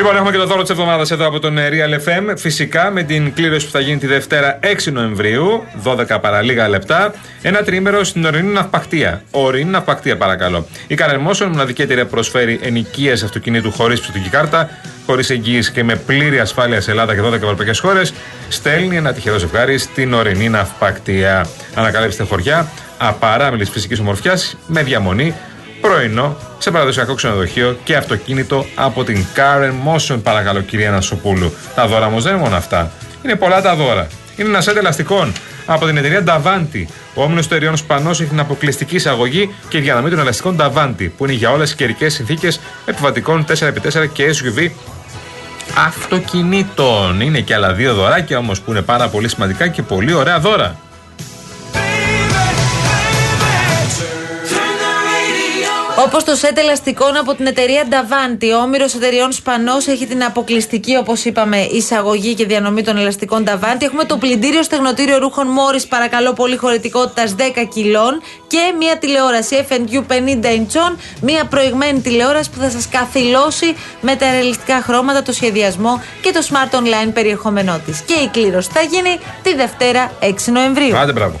Λοιπόν, 0.00 0.16
έχουμε 0.16 0.30
και 0.30 0.36
το 0.36 0.46
δώρο 0.46 0.62
της 0.62 0.70
εβδομάδας 0.70 1.10
εδώ 1.10 1.26
από 1.26 1.38
τον 1.38 1.58
ε, 1.58 1.68
Real 1.72 2.08
FM. 2.08 2.36
Φυσικά 2.36 2.90
με 2.90 3.02
την 3.02 3.32
κλήρωση 3.34 3.66
που 3.66 3.72
θα 3.72 3.80
γίνει 3.80 3.98
τη 3.98 4.06
Δευτέρα 4.06 4.58
6 4.86 4.92
Νοεμβρίου, 4.92 5.64
12 5.84 6.18
παρα 6.20 6.42
λίγα 6.42 6.68
λεπτά. 6.68 7.14
Ένα 7.42 7.62
τρίμερο 7.62 8.04
στην 8.04 8.24
ορεινή 8.24 8.52
ναυπακτία. 8.52 9.22
Ορεινή 9.30 9.70
ναυπακτία, 9.70 10.16
παρακαλώ. 10.16 10.66
Η 10.86 10.94
Καρερμόσον, 10.94 11.48
μοναδική 11.48 11.82
εταιρεία 11.82 12.04
που 12.04 12.10
προσφέρει 12.10 12.60
ενοικίες 12.62 13.22
αυτοκινήτου 13.22 13.72
χωρίς 13.72 14.00
ψηφιακή 14.00 14.28
κάρτα, 14.28 14.70
χωρίς 15.06 15.30
εγγύηση 15.30 15.72
και 15.72 15.84
με 15.84 15.96
πλήρη 15.96 16.38
ασφάλεια 16.40 16.80
σε 16.80 16.90
Ελλάδα 16.90 17.14
και 17.14 17.20
12 17.20 17.32
ευρωπαϊκές 17.32 17.78
χώρες, 17.78 18.12
στέλνει 18.48 18.96
ένα 18.96 19.12
τυχερό 19.12 19.38
ζευγάρι 19.38 19.78
στην 19.78 20.14
ορεινή 20.14 20.48
ναυπακτία. 20.48 21.46
Ανακαλύψτε 21.74 22.24
χωριά 22.24 22.68
απαράμιλης 22.98 23.70
φυσικής 23.70 23.98
ομορφιάς 24.00 24.56
με 24.66 24.82
διαμονή 24.82 25.34
πρωινό 25.80 26.36
σε 26.58 26.70
παραδοσιακό 26.70 27.14
ξενοδοχείο 27.14 27.78
και 27.84 27.96
αυτοκίνητο 27.96 28.66
από 28.74 29.04
την 29.04 29.24
Karen 29.36 29.72
Motion, 29.88 30.20
παρακαλώ, 30.22 30.60
κυρία 30.60 30.90
Νασοπούλου. 30.90 31.52
Τα 31.74 31.86
δώρα 31.86 32.06
όμως 32.06 32.22
δεν 32.22 32.32
είναι 32.34 32.42
μόνο 32.42 32.56
αυτά. 32.56 32.90
Είναι 33.24 33.34
πολλά 33.36 33.62
τα 33.62 33.74
δώρα. 33.74 34.06
Είναι 34.36 34.48
ένας 34.48 34.64
σετ 34.64 34.76
ελαστικών 34.76 35.32
από 35.66 35.86
την 35.86 35.96
εταιρεία 35.96 36.24
Davanti. 36.26 36.84
Ο 37.14 37.22
όμιλο 37.22 37.40
του 37.40 37.46
εταιριών 37.46 37.76
Σπανός 37.76 38.20
έχει 38.20 38.30
την 38.30 38.40
αποκλειστική 38.40 38.94
εισαγωγή 38.94 39.54
και 39.68 39.80
διανομή 39.80 40.10
των 40.10 40.18
ελαστικών 40.18 40.56
Davanti, 40.60 41.08
που 41.16 41.24
είναι 41.24 41.32
για 41.32 41.50
όλες 41.50 41.68
τις 41.68 41.76
καιρικές 41.76 42.14
συνθήκες 42.14 42.60
επιβατικών 42.86 43.44
4x4 43.48 44.06
και 44.12 44.34
SUV 44.34 44.70
αυτοκινήτων. 45.86 47.20
Είναι 47.20 47.40
και 47.40 47.54
άλλα 47.54 47.72
δύο 47.72 47.94
δωράκια 47.94 48.38
όμως 48.38 48.60
που 48.60 48.70
είναι 48.70 48.82
πάρα 48.82 49.08
πολύ 49.08 49.28
σημαντικά 49.28 49.68
και 49.68 49.82
πολύ 49.82 50.12
ωραία 50.12 50.40
δώρα. 50.40 50.78
Όπως 56.06 56.24
το 56.24 56.34
σετ 56.34 56.58
ελαστικών 56.58 57.16
από 57.16 57.34
την 57.34 57.46
εταιρεία 57.46 57.84
Davanti, 57.90 58.46
ο 58.54 58.62
όμηρο 58.62 58.84
εταιριών 58.84 59.32
Σπανός 59.32 59.86
έχει 59.86 60.06
την 60.06 60.24
αποκλειστική, 60.24 60.96
όπως 60.96 61.24
είπαμε, 61.24 61.56
εισαγωγή 61.56 62.34
και 62.34 62.46
διανομή 62.46 62.82
των 62.82 62.96
ελαστικών 62.96 63.44
Davanti. 63.48 63.82
Έχουμε 63.82 64.04
το 64.04 64.16
πλυντήριο 64.16 64.62
στεγνοτήριο 64.62 65.18
ρούχων 65.18 65.46
Μόρι, 65.46 65.82
παρακαλώ, 65.88 66.32
πολύ 66.32 66.56
χωρητικότητας 66.56 67.34
10 67.38 67.40
κιλών 67.74 68.22
και 68.46 68.58
μια 68.78 68.98
τηλεόραση 68.98 69.66
FNU 69.68 70.02
50 70.08 70.46
inch, 70.46 70.96
μια 71.20 71.44
προηγμένη 71.44 72.00
τηλεόραση 72.00 72.50
που 72.50 72.60
θα 72.60 72.70
σας 72.70 72.88
καθυλώσει 72.88 73.76
με 74.00 74.16
τα 74.16 74.30
ρεαλιστικά 74.30 74.82
χρώματα, 74.82 75.22
το 75.22 75.32
σχεδιασμό 75.32 76.02
και 76.22 76.30
το 76.32 76.40
smart 76.50 76.76
online 76.78 77.12
περιεχόμενό 77.14 77.80
της. 77.86 78.00
Και 78.00 78.14
η 78.14 78.28
κλήρωση 78.28 78.70
θα 78.72 78.80
γίνει 78.80 79.18
τη 79.42 79.54
Δευτέρα 79.54 80.12
6 80.20 80.52
Νοεμβρίου. 80.52 80.96
Άντε, 80.96 81.12
μπράβο. 81.12 81.40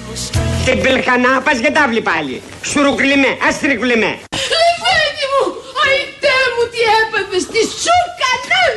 Και 0.65 0.75
μπελχανά 0.75 1.41
πας 1.41 1.57
για 1.57 1.71
τάβλη 1.71 2.01
πάλι. 2.01 2.41
Σουρουκλιμέ, 2.69 3.37
αστρικλιμέ. 3.47 4.11
Λεφέντη 4.53 5.25
μου! 5.31 5.43
Αϊτέ 5.83 6.37
μου 6.53 6.63
τι 6.71 6.79
έπαθες, 6.99 7.43
τι 7.53 7.61
σου 7.83 7.97
κανόν! 8.21 8.73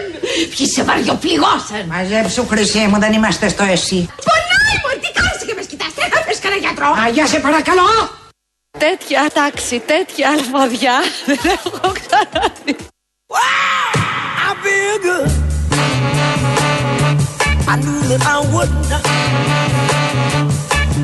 Ποιοι 0.53 0.67
σε 0.75 0.83
βαριοπληγώσαν! 0.88 1.83
Μαζέψου 1.93 2.47
χρυσή 2.50 2.79
μου, 2.91 2.99
δεν 2.99 3.12
είμαστε 3.12 3.49
στο 3.49 3.64
εσύ. 3.75 4.00
Πονάει 4.29 4.76
μου, 4.83 4.91
τι 5.03 5.09
κάνεις 5.19 5.43
και 5.47 5.55
με 5.57 5.62
σκητάς, 5.62 5.93
δεν 5.99 6.09
θα 6.12 6.19
πες 6.26 6.38
κανένα 6.38 6.61
γιατρό! 6.64 6.88
Α, 7.03 7.09
για 7.17 7.26
σε 7.26 7.38
παρακαλώ! 7.47 7.88
Τέτοια 8.79 9.31
τάξη, 9.35 9.83
τέτοια 9.87 10.26
αλφαδιά 10.31 10.97
δεν 11.26 11.38
έχω 11.57 11.93
ξαναδεί. 11.99 12.76
I 14.49 14.53
feel 14.62 14.97
good. 15.07 15.31
I 17.73 17.75
knew 17.83 18.00
that 18.11 18.23
I 18.35 18.37
would 18.53 18.73
not. 18.91 19.24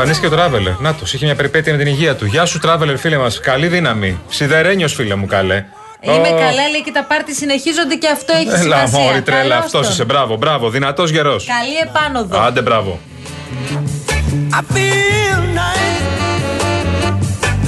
Εμφανίστηκε 0.00 0.34
ο 0.34 0.36
Τράβελερ. 0.36 0.72
Να 0.80 0.94
το, 0.94 1.00
είχε 1.04 1.24
μια 1.24 1.34
περιπέτεια 1.34 1.72
με 1.72 1.78
την 1.78 1.86
υγεία 1.86 2.16
του. 2.16 2.24
Γεια 2.26 2.44
σου, 2.44 2.58
Τράβελερ, 2.58 2.96
φίλε 2.98 3.16
μας. 3.18 3.40
Καλή 3.40 3.66
δύναμη. 3.66 4.20
Σιδερένιος, 4.28 4.94
φίλε 4.94 5.14
μου, 5.14 5.26
καλέ. 5.26 5.64
Είμαι 6.00 6.14
Ω, 6.28 6.30
καλά, 6.30 6.68
λέει 6.70 6.82
και 6.84 6.90
τα 6.92 7.04
πάρτι 7.04 7.34
συνεχίζονται 7.34 7.94
και 7.94 8.08
αυτό 8.08 8.32
έχει 8.32 8.48
Έλα, 8.48 8.58
σημασία. 8.86 8.98
μόρι, 8.98 9.22
τρέλα, 9.22 9.42
Καλώς 9.42 9.56
αυτός 9.64 9.80
τον. 9.80 9.90
είσαι. 9.90 10.04
Μπράβο, 10.04 10.36
μπράβο. 10.36 10.70
Δυνατός 10.70 11.10
γερός. 11.10 11.44
Καλή 11.46 11.76
επάνωδο. 11.88 12.38
Άντε, 12.38 12.60
μπράβο. 12.62 13.00
I 14.50 14.74
feel 14.74 15.40
nice. 15.60 15.96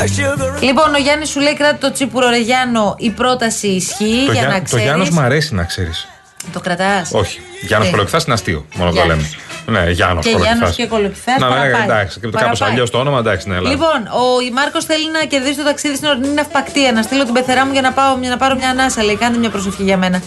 A 0.00 0.02
sugar 0.02 0.56
and 0.58 0.62
Λοιπόν, 0.62 0.94
ο 0.94 0.98
Γιάννης 0.98 1.28
σου 1.28 1.40
λέει 1.40 1.54
κράτη 1.56 1.80
το 1.80 1.92
τσίπουρο 1.92 2.28
ρε 2.28 2.38
Γιάννο, 2.40 2.94
η 2.98 3.10
πρόταση 3.10 3.66
ισχύει 3.66 4.22
Το, 4.26 4.32
για 4.32 4.40
Γιά- 4.40 4.48
να 4.50 4.54
το 4.58 4.62
ξέρεις. 4.64 4.84
Γιάννο 4.84 5.06
μου 5.12 5.20
αρέσει 5.20 5.54
να 5.54 5.64
ξέρεις. 5.64 6.08
Το 6.52 6.60
κρατάς; 6.60 7.10
Όχι. 7.12 7.40
Γιάννος 7.60 7.88
Ναι. 7.88 7.94
Κολοκυθά 7.94 8.20
είναι 8.24 8.34
αστείο. 8.34 8.66
Μόνο 8.74 8.90
το 8.90 8.96
Γιάννος. 8.96 9.16
λέμε. 9.16 9.28
Ναι, 9.70 9.90
Γιάννος 9.90 10.24
Και 10.24 10.30
Κολοκυθάς. 10.32 10.56
Γιάννος 10.56 10.76
και 10.76 10.86
Κολοκυθάς 10.86 11.38
Να, 11.38 11.48
ναι, 11.48 11.54
παραπάει. 11.54 11.82
εντάξει. 11.82 12.20
Και 12.20 12.26
κάπως 12.28 12.40
Παραπάει. 12.42 12.70
αλλιώς 12.70 12.90
το 12.90 12.98
όνομα, 12.98 13.18
εντάξει, 13.18 13.48
ναι, 13.48 13.56
έλα. 13.56 13.68
Λοιπόν, 13.68 13.98
ο 14.20 14.52
Μάρκος 14.52 14.84
θέλει 14.84 15.10
να 15.10 15.20
κερδίσει 15.24 15.56
το 15.56 15.64
ταξίδι 15.64 15.96
στην 15.96 16.08
ορεινή 16.08 16.28
ναυπακτία. 16.28 16.92
Να 16.92 17.02
στείλω 17.02 17.24
την 17.24 17.32
πεθερά 17.34 17.66
μου 17.66 17.72
για 17.72 17.80
να, 17.80 17.92
πάω, 17.92 18.16
για 18.20 18.30
να 18.30 18.36
πάρω 18.36 18.54
μια 18.54 18.70
ανάσα. 18.70 19.02
Λέει, 19.02 19.16
κάντε 19.16 19.38
μια 19.38 19.50
προσοχή 19.50 19.82
για 19.82 19.96
μένα. 19.96 20.22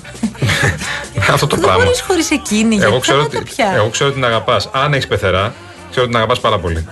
Αυτό 1.34 1.48
το 1.48 1.56
Δεν 1.56 1.66
πράγμα. 1.66 1.84
μπορεί 1.84 1.98
χωρίς 2.08 2.32
εκείνη. 2.32 2.76
Εγώ 2.76 2.84
γιατί 2.86 3.00
ξέρω, 3.02 3.20
σταμάτα 3.20 3.38
ότι, 3.38 3.52
πια. 3.56 3.72
εγώ 3.76 3.90
ξέρω 3.90 4.10
ότι 4.10 4.20
την 4.20 4.28
αγαπάς. 4.30 4.70
Αν 4.74 4.94
έχεις 4.94 5.08
πεθερά, 5.08 5.54
ξέρω 5.90 6.02
ότι 6.06 6.06
την 6.06 6.16
αγαπάς 6.16 6.40
πάρα 6.40 6.60
πολύ. 6.60 6.88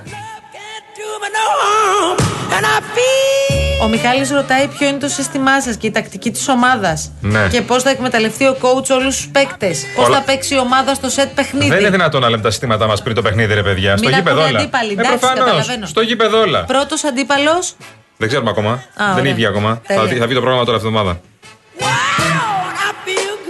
do 0.97 1.09
me 1.23 1.29
no 1.37 1.45
harm. 1.61 2.17
And 2.55 2.65
I 2.75 2.77
feel 2.95 3.40
Ο 3.81 3.87
Μιχάλης 3.87 4.29
ρωτάει 4.31 4.67
ποιο 4.67 4.87
είναι 4.87 4.97
το 4.97 5.07
σύστημά 5.07 5.61
σας 5.61 5.75
και 5.75 5.87
η 5.87 5.91
τακτική 5.91 6.31
της 6.31 6.47
ομάδας. 6.47 7.11
Ναι. 7.21 7.47
Και 7.51 7.61
πώς 7.61 7.83
θα 7.83 7.89
εκμεταλλευτεί 7.89 8.45
ο 8.45 8.57
coach 8.61 8.89
όλους 8.89 9.15
τους 9.15 9.27
παίκτες. 9.27 9.83
Πώς 9.95 10.05
Όλα- 10.05 10.17
θα 10.17 10.23
παίξει 10.23 10.53
η 10.55 10.57
ομάδα 10.57 10.93
στο 10.93 11.09
σετ 11.09 11.29
παιχνίδι. 11.35 11.69
Δεν 11.69 11.79
είναι 11.79 11.89
δυνατόν 11.89 12.21
να 12.21 12.29
λέμε 12.29 12.41
τα 12.41 12.49
συστήματα 12.49 12.87
μας 12.87 13.01
πριν 13.01 13.15
το 13.15 13.21
παιχνίδι, 13.21 13.53
ρε 13.53 13.63
παιδιά. 13.63 13.97
Στο 13.97 14.07
Μην 14.07 14.17
γήπεδο 14.17 14.35
ακούνε 14.39 14.49
όλα. 14.49 14.59
αντίπαλοι, 14.59 14.89
Ε, 14.89 14.93
εντάξει, 14.93 15.17
προφανώς. 15.17 15.43
καταλαβαίνω. 15.45 15.85
Στο 15.85 16.01
γήπεδο 16.01 16.39
όλα. 16.39 16.63
Πρώτος 16.65 17.03
αντίπαλος. 17.03 17.73
Δεν 18.17 18.27
ξέρουμε 18.27 18.49
ακόμα. 18.49 18.71
Α, 18.71 18.79
Δεν 18.97 19.07
είναι 19.09 19.19
ωραία. 19.19 19.31
ήδη 19.31 19.45
ακόμα. 19.45 19.81
Τέλεια. 19.87 20.01
Θα, 20.03 20.09
δει- 20.09 20.19
θα 20.19 20.25
βγει 20.25 20.33
το 20.35 20.41
πρόγραμμα 20.41 20.65
τώρα 20.65 20.77
αυτή 20.77 20.87
την 20.89 20.97
εβδομάδα. 20.97 21.21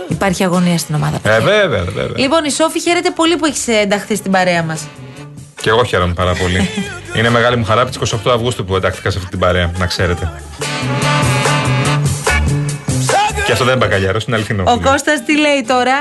Υπάρχει 0.09 0.43
αγωνία 0.43 0.77
στην 0.77 0.95
ομάδα. 0.95 1.19
Ε, 1.23 1.39
βέβαια, 1.39 1.83
βέβαια. 1.83 2.17
Λοιπόν, 2.17 2.43
η 2.45 2.51
Σόφη 2.51 2.79
χαίρεται 2.81 3.09
πολύ 3.11 3.35
που 3.35 3.45
έχεις 3.45 3.67
ενταχθεί 3.67 4.15
στην 4.15 4.31
παρέα 4.31 4.63
μας. 4.63 4.87
Και 5.61 5.69
εγώ 5.69 5.83
χαίρομαι 5.83 6.13
πάρα 6.13 6.33
πολύ. 6.33 6.69
είναι 7.17 7.29
μεγάλη 7.29 7.55
μου 7.57 7.65
χαρά 7.65 7.81
από 7.81 7.91
τις 7.91 8.13
28 8.25 8.31
Αυγούστου 8.33 8.65
που 8.65 8.75
εντάχθηκα 8.75 9.09
σε 9.09 9.17
αυτή 9.17 9.29
την 9.29 9.39
παρέα, 9.39 9.71
να 9.77 9.85
ξέρετε. 9.85 10.31
Και 13.45 13.51
αυτό 13.51 13.65
δεν 13.65 13.75
είναι 13.75 13.85
μπακαλιάρο, 13.85 14.19
είναι 14.27 14.35
αληθινό. 14.35 14.63
Ο 14.67 14.79
Κώστας 14.79 15.23
τι 15.25 15.37
λέει 15.37 15.65
τώρα, 15.67 15.93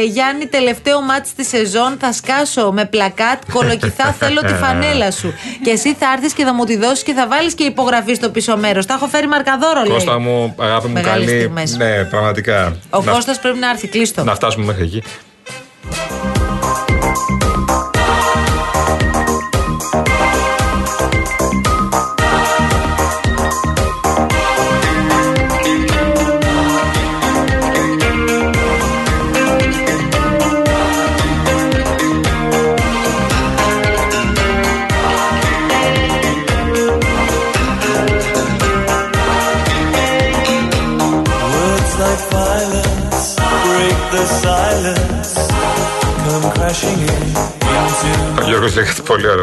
ε, 0.00 0.04
Γιάννη, 0.04 0.46
τελευταίο 0.46 1.02
μάτς 1.02 1.34
της 1.34 1.48
σεζόν. 1.48 1.96
Θα 2.00 2.12
σκάσω 2.12 2.72
με 2.72 2.84
πλακάτ. 2.84 3.42
Κολοκυθά, 3.52 4.12
θέλω 4.20 4.40
τη 4.40 4.52
φανέλα 4.52 5.10
σου. 5.10 5.34
Και 5.62 5.70
εσύ 5.70 5.94
θα 5.94 6.06
έρθεις 6.16 6.32
και 6.32 6.44
θα 6.44 6.54
μου 6.54 6.64
τη 6.64 6.76
δώσεις 6.76 7.02
και 7.02 7.12
θα 7.12 7.26
βάλεις 7.28 7.54
και 7.54 7.64
υπογραφή 7.64 8.14
στο 8.14 8.30
πίσω 8.30 8.56
μέρος. 8.56 8.86
Τα 8.86 8.94
έχω 8.94 9.06
φέρει 9.06 9.28
μαρκαδόρο, 9.28 9.80
λέει. 9.80 9.92
Κώστα 9.92 10.18
μου, 10.18 10.54
αγάπη 10.58 10.86
μου 10.86 10.92
Μεγάλες 10.92 11.26
καλή. 11.26 11.38
στιγμές. 11.38 11.76
Ναι, 11.76 12.04
πραγματικά. 12.04 12.76
Ο 12.90 13.02
να, 13.02 13.12
Κώστας 13.12 13.38
πρέπει 13.40 13.58
να 13.58 13.68
έρθει, 13.70 13.88
κλείστο. 13.88 14.24
να 14.24 14.34
φτάσουμε 14.34 14.64
μέχρι 14.64 14.82
εκεί. 14.84 15.02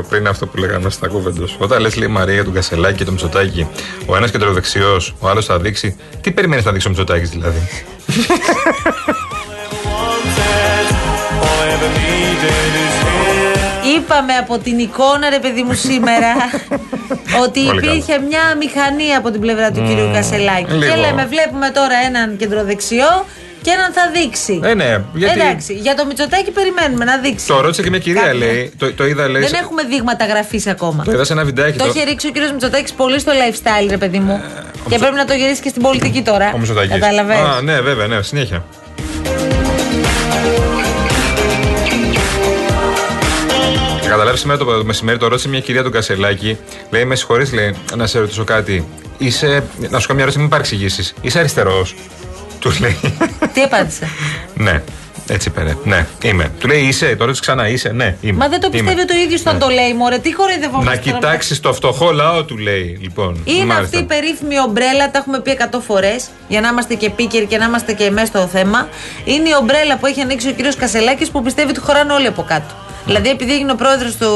Πριν 0.09 0.27
αυτό 0.27 0.45
που 0.47 0.57
λέγαμε 0.57 0.89
στα 0.89 1.07
κούβεντος. 1.07 1.55
Όταν 1.59 1.81
λες, 1.81 1.95
λέει 1.95 2.07
η 2.07 2.11
Μαρία 2.11 2.33
για 2.33 2.43
τον 2.43 2.53
Κασελάκη 2.53 2.97
και 2.97 3.03
τον 3.03 3.13
Μητσοτάκη, 3.13 3.67
ο 4.05 4.15
ένας 4.15 4.31
κεντροδεξιός, 4.31 5.15
ο 5.19 5.29
άλλος 5.29 5.45
θα 5.45 5.59
δείξει. 5.59 5.97
Τι 6.21 6.31
περιμένεις 6.31 6.65
να 6.65 6.71
δείξει 6.71 6.87
ο 6.87 6.89
Μητσοτάκης 6.89 7.29
δηλαδή; 7.29 7.69
Είπαμε 13.97 14.33
από 14.33 14.57
την 14.57 14.79
εικόνα, 14.79 15.29
ρε 15.29 15.39
παιδί 15.39 15.63
μου, 15.63 15.73
σήμερα 15.73 16.33
ότι 17.43 17.63
Πολύ 17.65 17.85
υπήρχε 17.85 18.19
μια 18.19 18.55
μηχανή 18.59 19.13
από 19.17 19.31
την 19.31 19.41
πλευρά 19.41 19.71
του 19.71 19.83
κυρίου 19.87 20.09
Κασελάκη. 20.13 20.71
λίγο. 20.71 20.91
Και 20.91 20.99
λέμε, 20.99 21.25
βλέπουμε 21.25 21.69
τώρα 21.69 21.95
έναν 22.07 22.37
κεντροδεξιό 22.37 23.25
και 23.65 23.71
έναν 23.77 23.91
θα 23.93 24.03
δείξει. 24.13 24.59
Ε, 24.63 24.73
ναι, 24.73 25.01
γιατί- 25.13 25.39
Εντάξει, 25.39 25.73
για 25.73 25.95
το 25.95 26.05
Μητσοτάκη 26.05 26.51
περιμένουμε 26.51 27.05
να 27.05 27.17
δείξει. 27.17 27.47
Το 27.47 27.61
ρώτησε 27.61 27.81
και 27.83 27.89
μια 27.89 27.99
κυρία, 27.99 28.21
Κάτι. 28.21 28.37
λέει. 28.37 28.71
Το, 28.77 28.93
το 28.93 29.05
είδα, 29.05 29.27
λέει. 29.29 29.41
Δεν 29.41 29.49
σε- 29.49 29.57
έχουμε 29.57 29.83
δείγματα 29.83 30.25
γραφής 30.25 30.67
ακόμα. 30.67 31.03
Το 31.03 31.11
είδα 31.11 31.23
σε 31.23 31.33
ένα 31.33 31.43
βιντεάκι. 31.43 31.77
Το 31.77 31.85
έχει 31.85 32.03
ρίξει 32.03 32.27
ο 32.27 32.31
κύριος 32.31 32.51
Μητσοτάκης 32.51 32.93
πολύ 32.93 33.19
στο 33.19 33.31
lifestyle, 33.31 33.87
ρε 33.89 33.97
παιδί 33.97 34.19
μου. 34.19 34.41
και 34.89 34.97
πρέπει 34.97 35.15
να 35.15 35.25
το 35.25 35.33
γυρίσει 35.33 35.61
και 35.61 35.69
στην 35.69 35.81
πολιτική 35.81 36.21
τώρα. 36.21 36.51
Ο 36.55 36.57
Μητσοτάκης. 36.57 36.91
Καταλαβαίνεις. 36.91 37.41
Α, 37.43 37.61
ναι, 37.61 37.81
βέβαια, 37.81 38.07
ναι, 38.07 38.21
συνέχεια. 38.21 38.63
Καταλάβεις 44.09 44.39
σήμερα 44.39 44.59
το, 44.59 44.65
το 44.65 44.85
μεσημέρι 44.85 45.17
το 45.17 45.27
ρώτησε 45.27 45.49
μια 45.49 45.59
κυρία 45.59 45.83
του 45.83 45.91
Κασελάκη. 45.91 46.57
Λέει: 46.89 47.05
Με 47.05 47.15
συγχωρείς, 47.15 47.53
λέει, 47.53 47.75
να 47.95 48.07
σε 48.07 48.19
ρωτήσω 48.19 48.43
κάτι. 48.43 48.87
Είσαι. 49.17 49.63
Να 49.79 49.99
σου 49.99 50.07
κάνω 50.07 50.13
μια 50.13 50.13
ερώτηση, 50.13 50.39
μην 50.39 50.49
παρεξηγήσεις. 50.49 51.13
Είσαι 51.21 51.39
αριστερός. 51.39 51.95
Του 52.65 52.75
λέει. 52.79 52.97
Τι 53.53 53.61
απάντησε; 53.61 54.09
ναι, 54.53 54.81
έτσι 55.29 55.49
είπε. 55.49 55.63
ναι. 55.63 55.73
Ναι, 55.83 56.05
είμαι. 56.29 56.51
Του 56.59 56.67
λέει: 56.67 56.81
Είσαι. 56.81 57.15
Το 57.15 57.23
ρώτησε 57.25 57.41
ξανά. 57.41 57.67
Είσαι. 57.67 57.89
Ναι, 57.91 58.15
είμαι. 58.21 58.37
Μα 58.37 58.47
δεν 58.47 58.59
το 58.59 58.69
πιστεύει 58.69 58.91
Είμαι. 58.93 59.05
το 59.05 59.13
ίδιο 59.13 59.37
όταν 59.39 59.53
Ναι. 59.53 59.59
το 59.59 59.67
λέει, 59.69 59.93
Μωρέ. 59.93 60.17
Τι 60.17 60.33
χορηγευόμαστε. 60.33 60.95
Να 60.95 61.01
τώρα; 61.01 61.15
κοιτάξεις 61.17 61.59
το 61.59 61.73
φτωχό 61.73 62.11
λαό, 62.11 62.43
του 62.43 62.57
λέει. 62.57 62.97
Λοιπόν. 63.01 63.41
Είναι 63.45 63.57
Μάλιστα. 63.65 63.83
αυτή 63.83 63.97
η 63.97 64.03
περίφημη 64.03 64.59
ομπρέλα, 64.59 65.11
τα 65.11 65.17
έχουμε 65.17 65.39
πει 65.39 65.51
100 65.51 65.79
φορές, 65.87 66.27
για 66.47 66.61
να 66.61 66.67
είμαστε 66.67 66.93
και 66.93 67.05
επίκαιροι 67.05 67.45
και 67.45 67.57
να 67.57 67.65
είμαστε 67.65 67.93
και 67.93 68.09
μέσα 68.11 68.25
στο 68.25 68.47
θέμα. 68.47 68.87
Είναι 69.25 69.49
η 69.49 69.53
ομπρέλα 69.59 69.97
που 69.97 70.05
έχει 70.05 70.21
ανοίξει 70.21 70.47
ο 70.47 70.51
κύριος 70.51 70.75
Κασελάκης 70.75 71.29
που 71.29 71.41
πιστεύει 71.41 71.69
ότι 71.69 71.79
χωράνε 71.79 72.13
όλοι 72.13 72.27
από 72.27 72.43
κάτω. 72.43 72.73
Δηλαδή, 73.05 73.29
επειδή 73.29 73.53
έγινε 73.53 73.71
ο 73.71 73.75
πρόεδρος 73.75 74.15
του, 74.17 74.29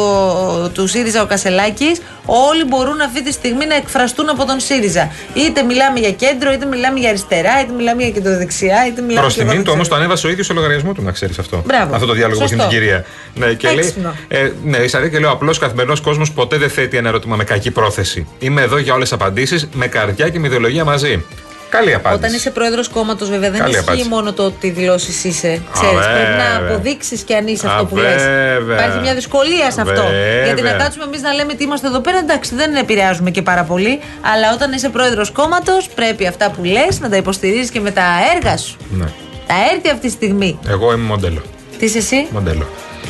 του 0.74 0.88
ΣΥΡΙΖΑ 0.88 1.22
ο 1.22 1.26
Κασελάκης, 1.26 2.02
όλοι 2.26 2.64
μπορούν 2.66 3.02
αυτή 3.02 3.24
τη 3.24 3.32
στιγμή 3.32 3.66
να 3.66 3.76
εκφραστούν 3.76 4.30
από 4.30 4.46
τον 4.46 4.60
ΣΥΡΙΖΑ. 4.60 5.12
Είτε 5.34 5.64
μιλάμε 5.64 6.00
για 6.00 6.12
κέντρο, 6.12 6.52
είτε 6.52 6.66
μιλάμε 6.66 7.00
για 7.00 7.10
αριστερά, 7.10 7.62
είτε 7.62 7.74
μιλάμε 7.74 8.02
για 8.02 8.12
κεντροδεξιά, 8.12 8.88
είτε 8.88 9.02
μιλάμε 9.02 9.22
Προς 9.22 9.36
για 9.36 9.44
τιμήν 9.44 9.58
του 9.58 9.64
εγώ 9.64 9.74
όμως 9.74 9.88
δεν 9.88 9.98
το 9.98 10.04
ανέβασε 10.04 10.28
ο 10.28 10.30
ίδιος 10.30 10.46
στο 10.46 10.54
λογαριασμός 10.54 10.96
του, 10.96 11.02
να 11.02 11.12
ξέρεις 11.12 11.40
αυτό. 11.40 11.64
Μπράβο. 11.66 11.94
Αυτό 11.96 12.08
το 12.08 12.14
διάλογο 12.14 12.40
που 12.40 12.46
έχει 12.46 12.56
με 12.56 12.64
την 12.64 12.72
Σωστό. 12.72 12.86
κυρία. 12.86 13.06
Ναι, 13.36 13.54
και 13.54 13.68
λέει. 13.68 13.78
Έξυπνο. 13.78 14.16
Ε, 14.28 14.52
ναι, 14.64 14.78
η 14.78 14.88
Σαρή 14.88 15.10
και 15.10 15.20
λέει: 15.20 15.30
Ο 15.30 15.34
απλός 15.34 15.58
καθημερινός 15.58 16.02
κόσμος 16.02 16.32
ποτέ 16.32 16.58
δεν 16.58 16.70
θέτει 16.70 16.98
ένα 16.98 17.08
ερώτημα 17.08 17.36
με 17.36 17.44
κακή 17.44 17.72
πρόθεση. 17.72 18.28
Είμαι 18.40 18.62
εδώ 18.62 18.78
για 18.78 18.94
όλες 18.94 19.10
τις 19.10 19.18
απαντήσεις, 19.18 19.70
με 19.74 19.88
καρδιά 19.88 20.30
και 20.30 20.40
με 20.40 20.48
ιδεολογία 20.48 20.84
μαζί. 20.84 21.24
Καλή 21.70 21.94
απάντηση. 21.94 22.24
Όταν 22.24 22.34
είσαι 22.36 22.50
πρόεδρος 22.52 22.88
κόμματος, 22.90 23.30
βέβαια, 23.30 23.50
δεν 23.52 23.60
Καλή 23.60 23.72
ισχύει 23.72 23.84
απάντηση. 23.88 24.08
μόνο 24.10 24.34
το 24.34 24.44
ότι 24.44 24.70
δηλώσεις 24.70 25.24
είσαι. 25.24 25.62
Ξέρεις, 25.74 26.06
πρέπει 26.14 26.38
να 26.38 26.60
βέβαια. 26.60 26.70
αποδείξεις 26.70 27.22
και 27.22 27.36
αν 27.36 27.48
είσαι 27.48 27.68
Α, 27.68 27.72
αυτό 27.72 27.86
που 27.86 27.98
λες. 27.98 28.16
βέβαια. 28.24 28.78
Υπάρχει 28.78 29.00
μια 29.00 29.14
δυσκολία 29.14 29.72
σε 29.72 29.82
αυτό. 29.82 30.02
Βέβαια. 30.04 30.46
Γιατί 30.46 30.62
να 30.62 30.72
κάτσουμε 30.72 31.04
εμείς 31.04 31.22
να 31.22 31.34
λέμε 31.34 31.52
ότι 31.54 31.64
είμαστε 31.64 31.88
εδώ 31.88 32.00
πέρα, 32.00 32.18
εντάξει, 32.18 32.56
δεν 32.56 32.76
επηρεάζουμε 32.76 33.32
και 33.32 33.42
πάρα 33.42 33.64
πολύ. 33.64 34.00
Αλλά 34.34 34.54
όταν 34.54 34.72
είσαι 34.72 34.90
πρόεδρος 34.90 35.32
κόμματος, 35.32 35.88
πρέπει 35.96 36.28
αυτά 36.28 36.50
που 36.52 36.64
λες 36.64 37.00
να 37.00 37.10
τα 37.10 37.16
υποστηρίζεις 37.18 37.70
και 37.70 37.80
με 37.80 37.92
τα 37.92 38.04
έργα 38.36 38.58
σου. 38.58 38.78
Ναι. 38.92 39.06
Θα 39.48 39.56
έρθει 39.74 39.90
αυτή 39.90 40.08
τη 40.08 40.10
στιγμή. 40.14 40.60
Εγώ 40.68 40.94
είμαι 40.94 41.04
μοντέλο. 41.04 41.42
Τι 41.80 41.86
είσαι 41.86 41.98
εσύ, 41.98 42.28
Μοντέλο. 42.32 42.68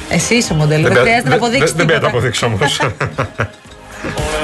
Εσύ 0.09 0.35
είσαι 0.35 0.53
μοντέλο. 0.53 0.81
Δεν, 0.83 0.91
παι- 0.91 1.01
χρειάζεται 1.01 1.29
να 1.29 1.35
δεν- 1.35 1.43
αποδείξεις. 1.43 1.75
Δεν 1.75 1.77
δεν 1.77 1.85
πρέπει 1.85 2.03
να 2.03 2.09
το 2.09 2.17
αποδείξω 2.17 2.45
όμως. 2.45 2.79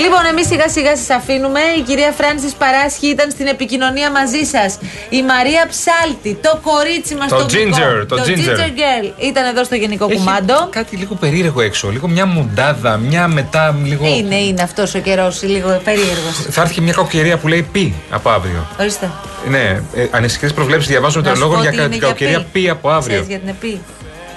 Λοιπόν, 0.00 0.24
εμείς 0.30 0.46
σιγά 0.46 0.68
σιγά 0.68 0.96
σας 0.96 1.10
αφήνουμε. 1.10 1.60
Η 1.78 1.80
κυρία 1.82 2.12
Φράνσης 2.18 2.52
Παράσχη 2.52 3.06
ήταν 3.06 3.30
στην 3.30 3.46
επικοινωνία 3.46 4.10
μαζί 4.10 4.42
σας. 4.44 4.78
Η 5.08 5.22
Μαρία 5.22 5.66
Ψάλτη, 5.72 6.38
το 6.42 6.60
κορίτσι 6.62 7.14
μας 7.14 7.28
Το 7.28 7.36
το 7.36 7.44
ginger, 7.44 7.50
γλυκό, 7.54 8.04
το 8.06 8.22
ginger. 8.26 8.68
girl, 8.80 9.12
ήταν 9.18 9.44
εδώ 9.46 9.64
στο 9.64 9.74
γενικό 9.74 10.06
Έχει 10.10 10.16
κουμάντο. 10.18 10.68
Κάτι 10.70 10.96
λίγο 10.96 11.14
περίεργο 11.14 11.60
έξω. 11.60 11.88
Λίγο 11.90 12.08
μια 12.08 12.26
μουντάδα, 12.26 12.96
μια 12.96 13.28
μετά 13.28 13.76
λίγο. 13.84 14.06
Είναι, 14.06 14.34
είναι 14.36 14.62
αυτός 14.62 14.94
ο 14.94 14.98
καιρός, 14.98 15.42
λίγο 15.42 15.80
περίεργος. 15.84 16.46
Θα 16.50 16.60
έρθει 16.60 16.74
και 16.74 16.80
μια 16.80 16.92
κακοκαιρία 16.92 17.36
που 17.38 17.48
λέει 17.48 17.62
πι 17.72 17.94
από 18.10 18.30
αύριο. 18.30 18.66
Ορίστε. 18.80 19.10
Ναι, 19.48 19.82
ε, 19.94 20.06
ανησυχητικέ 20.10 20.54
προβλέψεις 20.54 20.88
διαβάζω 20.90 21.20
Να 21.20 21.34
σου 21.34 21.40
λόγο 21.40 21.54
πω 21.54 21.60
για 21.60 21.70
τι 21.70 21.76
είναι 21.76 21.86
κα- 21.86 21.90
για 21.96 22.00
κακοκαιρία 22.06 22.38
πι. 22.52 22.60
πι 22.60 22.68
από 22.68 22.90
αύριο. 22.90 23.20
Ξέρεις 23.20 23.28
για 23.28 23.38
την 23.38 23.48
επί. 23.48 23.80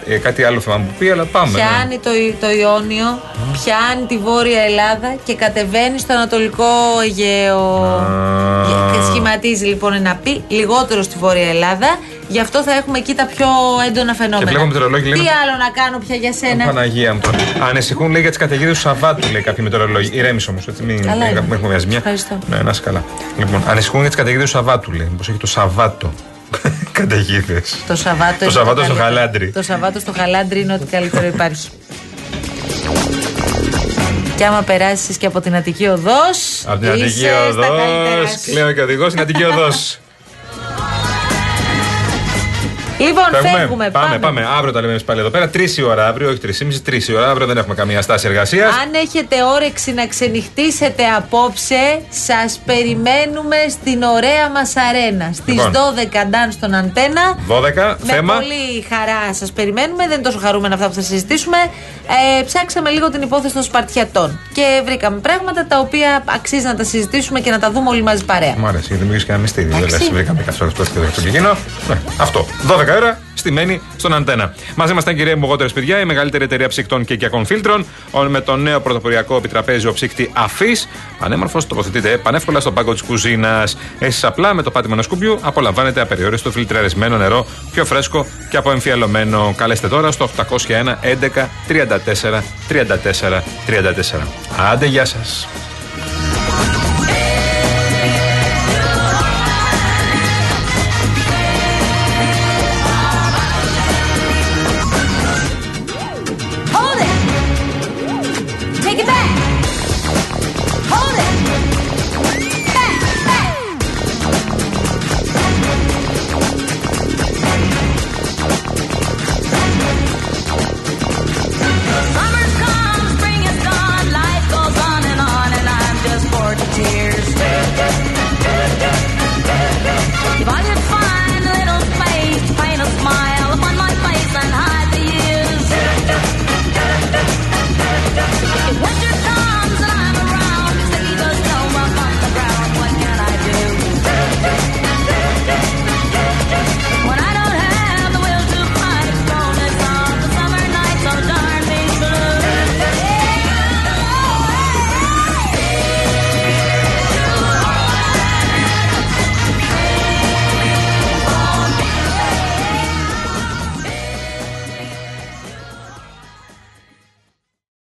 Ε, 0.07 0.17
κάτι 0.17 0.43
άλλο 0.43 0.59
θα 0.59 0.77
μου 0.77 0.95
πει, 0.99 1.09
αλλά 1.09 1.25
πάμε. 1.25 1.51
ναι. 1.51 1.57
Πιάνει 1.57 1.97
το, 1.99 2.09
το 2.39 2.51
Ιόνιο, 2.51 3.21
πιάνει 3.51 4.05
τη 4.07 4.17
Βόρεια 4.17 4.61
Ελλάδα 4.61 5.15
και 5.25 5.35
κατεβαίνει 5.35 5.99
στο 5.99 6.13
Ανατολικό 6.13 6.65
Αιγαίο. 7.03 7.63
Και 8.93 8.99
Σχηματίζει 9.09 9.65
λοιπόν 9.65 9.93
ένα 9.93 10.15
πι 10.23 10.43
λιγότερο 10.47 11.01
στη 11.01 11.15
Βόρεια 11.19 11.49
Ελλάδα. 11.49 11.99
Γι' 12.27 12.39
αυτό 12.39 12.63
θα 12.63 12.71
έχουμε 12.73 12.97
εκεί 12.97 13.13
τα 13.13 13.25
πιο 13.25 13.47
έντονα 13.87 14.13
φαινόμενα. 14.13 14.49
βλέπω 14.51 14.65
μετεωρολόγοι 14.65 15.03
Τι 15.11 15.17
λένε- 15.17 15.29
άλλο 15.43 15.57
να 15.57 15.69
κάνω 15.83 15.97
πια 16.07 16.15
για 16.15 16.33
σένα; 16.33 16.65
Παναγία 16.65 17.13
μου. 17.13 17.19
Ανησυχούν 17.69 18.11
λέει 18.11 18.21
για 18.21 18.29
τις 18.29 18.39
καταιγίδες 18.39 18.73
του 18.73 18.79
Σαββάτου, 18.79 19.31
λέει 19.31 19.41
κάποιοι 19.41 19.63
μετεωρολόγοι. 19.67 20.09
Ηρέμησε 20.13 20.49
όμως, 20.49 20.67
έτσι 20.67 20.83
μην 20.83 21.01
Καλά 21.05 21.15
μην 21.25 21.27
είναι. 21.37 21.43
έχουμε 21.51 21.67
μια 21.69 21.77
ζημιά. 21.77 21.97
Ευχαριστώ. 21.97 22.37
Ναι, 22.49 22.57
να 22.57 22.69
είσαι 22.69 22.81
καλά. 22.81 23.03
Λοιπόν, 23.37 23.63
ανησυχούν 23.67 23.99
για 23.99 24.09
τις 24.09 24.17
καταιγίδες 24.17 24.45
του 24.51 24.55
Σαββάτου, 24.57 24.91
λέει. 24.91 25.07
Μήπως 25.11 25.29
έχει 25.29 25.37
το 25.37 25.47
Σαββάτο. 25.47 26.11
Καταιγίδε. 26.99 27.63
Το 27.87 27.95
Σαββάτο, 27.95 28.37
Το 28.39 28.45
είναι 28.45 28.51
Σαββάτο 28.51 28.83
στο 28.83 28.93
καλύτερο. 28.93 29.15
Χαλάντρι. 29.15 29.51
Το 29.51 29.61
Σαββάτο 29.61 29.99
στο 29.99 30.11
Χαλάντρι 30.11 30.59
είναι 30.61 30.73
ό,τι 30.73 30.85
καλύτερο 30.85 31.27
υπάρχει. 31.27 31.69
Και 34.35 34.45
άμα 34.45 34.61
περάσεις 34.61 35.17
και 35.17 35.25
από 35.25 35.41
την 35.41 35.55
Αττική 35.55 35.87
Οδός. 35.87 36.63
Από 36.65 36.79
την 36.79 36.89
Αττική 36.89 37.25
Οδός. 37.49 38.37
Κλαίω 38.45 38.71
και 38.71 38.81
οδηγός 38.81 39.11
στην 39.11 39.21
Αττική 39.23 39.43
Οδός. 39.51 39.99
Λοιπόν, 42.99 43.23
φεύγουμε. 43.55 43.89
Πάμε, 43.89 44.19
πάμε. 44.19 44.47
Αύριο 44.57 44.71
τα 44.73 44.79
λέμε 44.79 44.91
εμείς 44.91 45.03
πάλι 45.03 45.19
εδώ 45.19 45.29
πέρα. 45.29 45.49
Τρεις 45.49 45.77
η 45.77 45.83
ώρα 45.83 46.07
αύριο, 46.07 46.29
όχι 46.29 46.37
τρεις 46.39 46.59
ή 46.59 46.65
μισή, 46.65 46.81
τρεις 46.81 47.07
η 47.07 47.15
ώρα. 47.15 47.29
Αύριο 47.29 47.47
δεν 47.47 47.57
έχουμε 47.57 47.75
καμία 47.75 48.01
στάση 48.01 48.27
εργασίας. 48.27 48.69
Αν 48.83 48.93
έχετε 48.93 49.35
όρεξη 49.43 49.93
να 49.93 50.07
ξενυχτήσετε 50.07 51.03
απόψε, 51.17 52.01
σας 52.09 52.59
περιμένουμε 52.65 53.55
στην 53.69 54.03
ωραία 54.03 54.49
μας 54.49 54.73
αρένα. 54.89 55.29
Στις 55.33 55.53
Λοιπόν. 55.53 55.71
12 55.71 56.25
ντάν 56.29 56.51
στον 56.51 56.73
Αντένα. 56.73 57.37
12, 57.47 57.97
Με 58.05 58.13
θέμα. 58.13 58.33
πολύ 58.33 58.85
χαρά 58.89 59.33
σας 59.33 59.51
περιμένουμε. 59.51 60.03
Δεν 60.07 60.11
είναι 60.19 60.21
τόσο 60.29 60.39
χαρούμενα 60.39 60.73
αυτά 60.75 60.87
που 60.87 60.93
θα 60.93 61.01
συζητήσουμε. 61.01 61.57
Ε, 62.39 62.43
ψάξαμε 62.43 62.89
λίγο 62.89 63.09
την 63.09 63.21
υπόθεση 63.21 63.53
των 63.53 63.63
Σπαρτιατών. 63.63 64.39
Και 64.53 64.81
βρήκαμε 64.85 65.17
πράγματα 65.19 65.65
τα 65.67 65.79
οποία 65.79 66.23
αξίζει 66.25 66.65
να 66.65 66.75
τα 66.75 66.83
συζητήσουμε 66.83 67.39
και 67.39 67.51
να 67.51 67.59
τα 67.59 67.71
δούμε 67.71 67.89
όλοι 67.89 68.01
μαζί 68.03 68.25
παρέα. 68.25 68.55
Μου 68.57 68.65
άρεσε, 68.67 68.79
γιατί 68.87 68.93
δημιουργήσει 68.95 69.25
και 69.25 69.31
ένα 69.31 69.41
μυστήριο. 69.41 69.69
Δεν 69.69 69.77
Εντάξει. 69.77 69.99
λες, 69.99 70.09
βρήκαμε 70.11 70.41
καθόλου 70.45 70.71
αυτό 70.71 70.83
και 70.99 71.05
αυτό 71.07 71.21
και 71.21 71.27
εκείνο. 71.27 71.57
Ναι, 71.87 71.97
αυτό. 72.17 72.45
12 72.67 72.88
ώρα, 72.95 73.19
στημένη 73.33 73.81
στον 73.97 74.13
αντένα. 74.13 74.53
Μαζί 74.75 74.93
μας 74.93 75.03
ήταν 75.03 75.15
κυρία 75.15 75.35
Μπογότερε 75.35 75.69
παιδιά, 75.69 75.99
η 75.99 76.05
μεγαλύτερη 76.05 76.43
εταιρεία 76.43 76.67
ψυκτών 76.67 77.05
και 77.05 77.13
οικιακών 77.13 77.45
φίλτρων. 77.45 77.85
Ο- 78.11 78.23
Με 78.23 78.41
το 78.41 78.55
νέο 78.55 78.79
πρωτοποριακό 78.79 79.35
επιτραπέζιο 79.35 79.93
ψύκτη 79.93 80.31
Αφής. 80.33 80.87
Πανέμορφος, 81.19 81.67
τοποθετείται 81.67 82.17
πανεύκολα 82.17 82.59
στον 82.59 82.73
πάγκο 82.73 82.91
της 82.93 83.01
κουζίνας. 83.01 83.77
Εσείς 83.99 84.23
απλά 84.23 84.53
με 84.53 84.61
το 84.63 84.71
πάτημα 84.71 84.93
ενό 84.93 85.03
κουμπιού 85.07 85.39
απολαμβάνετε 85.41 86.01
απεριόριστο 86.01 86.51
φιλτραρισμένο 86.51 87.17
νερό, 87.17 87.45
πιο 87.71 87.85
φρέσκο 87.85 88.25
και 88.49 88.57
από 88.57 88.71
εμφιαλωμένο. 88.71 89.53
Καλέστε 89.57 89.87
τώρα 89.87 90.11
στο 90.11 90.23
801 90.23 90.99
11 91.01 91.49
34 91.67 92.43
34 92.67 93.43
34. 93.67 94.27
Άντε, 94.71 94.85
γεια 94.85 95.05
σας. 95.05 95.47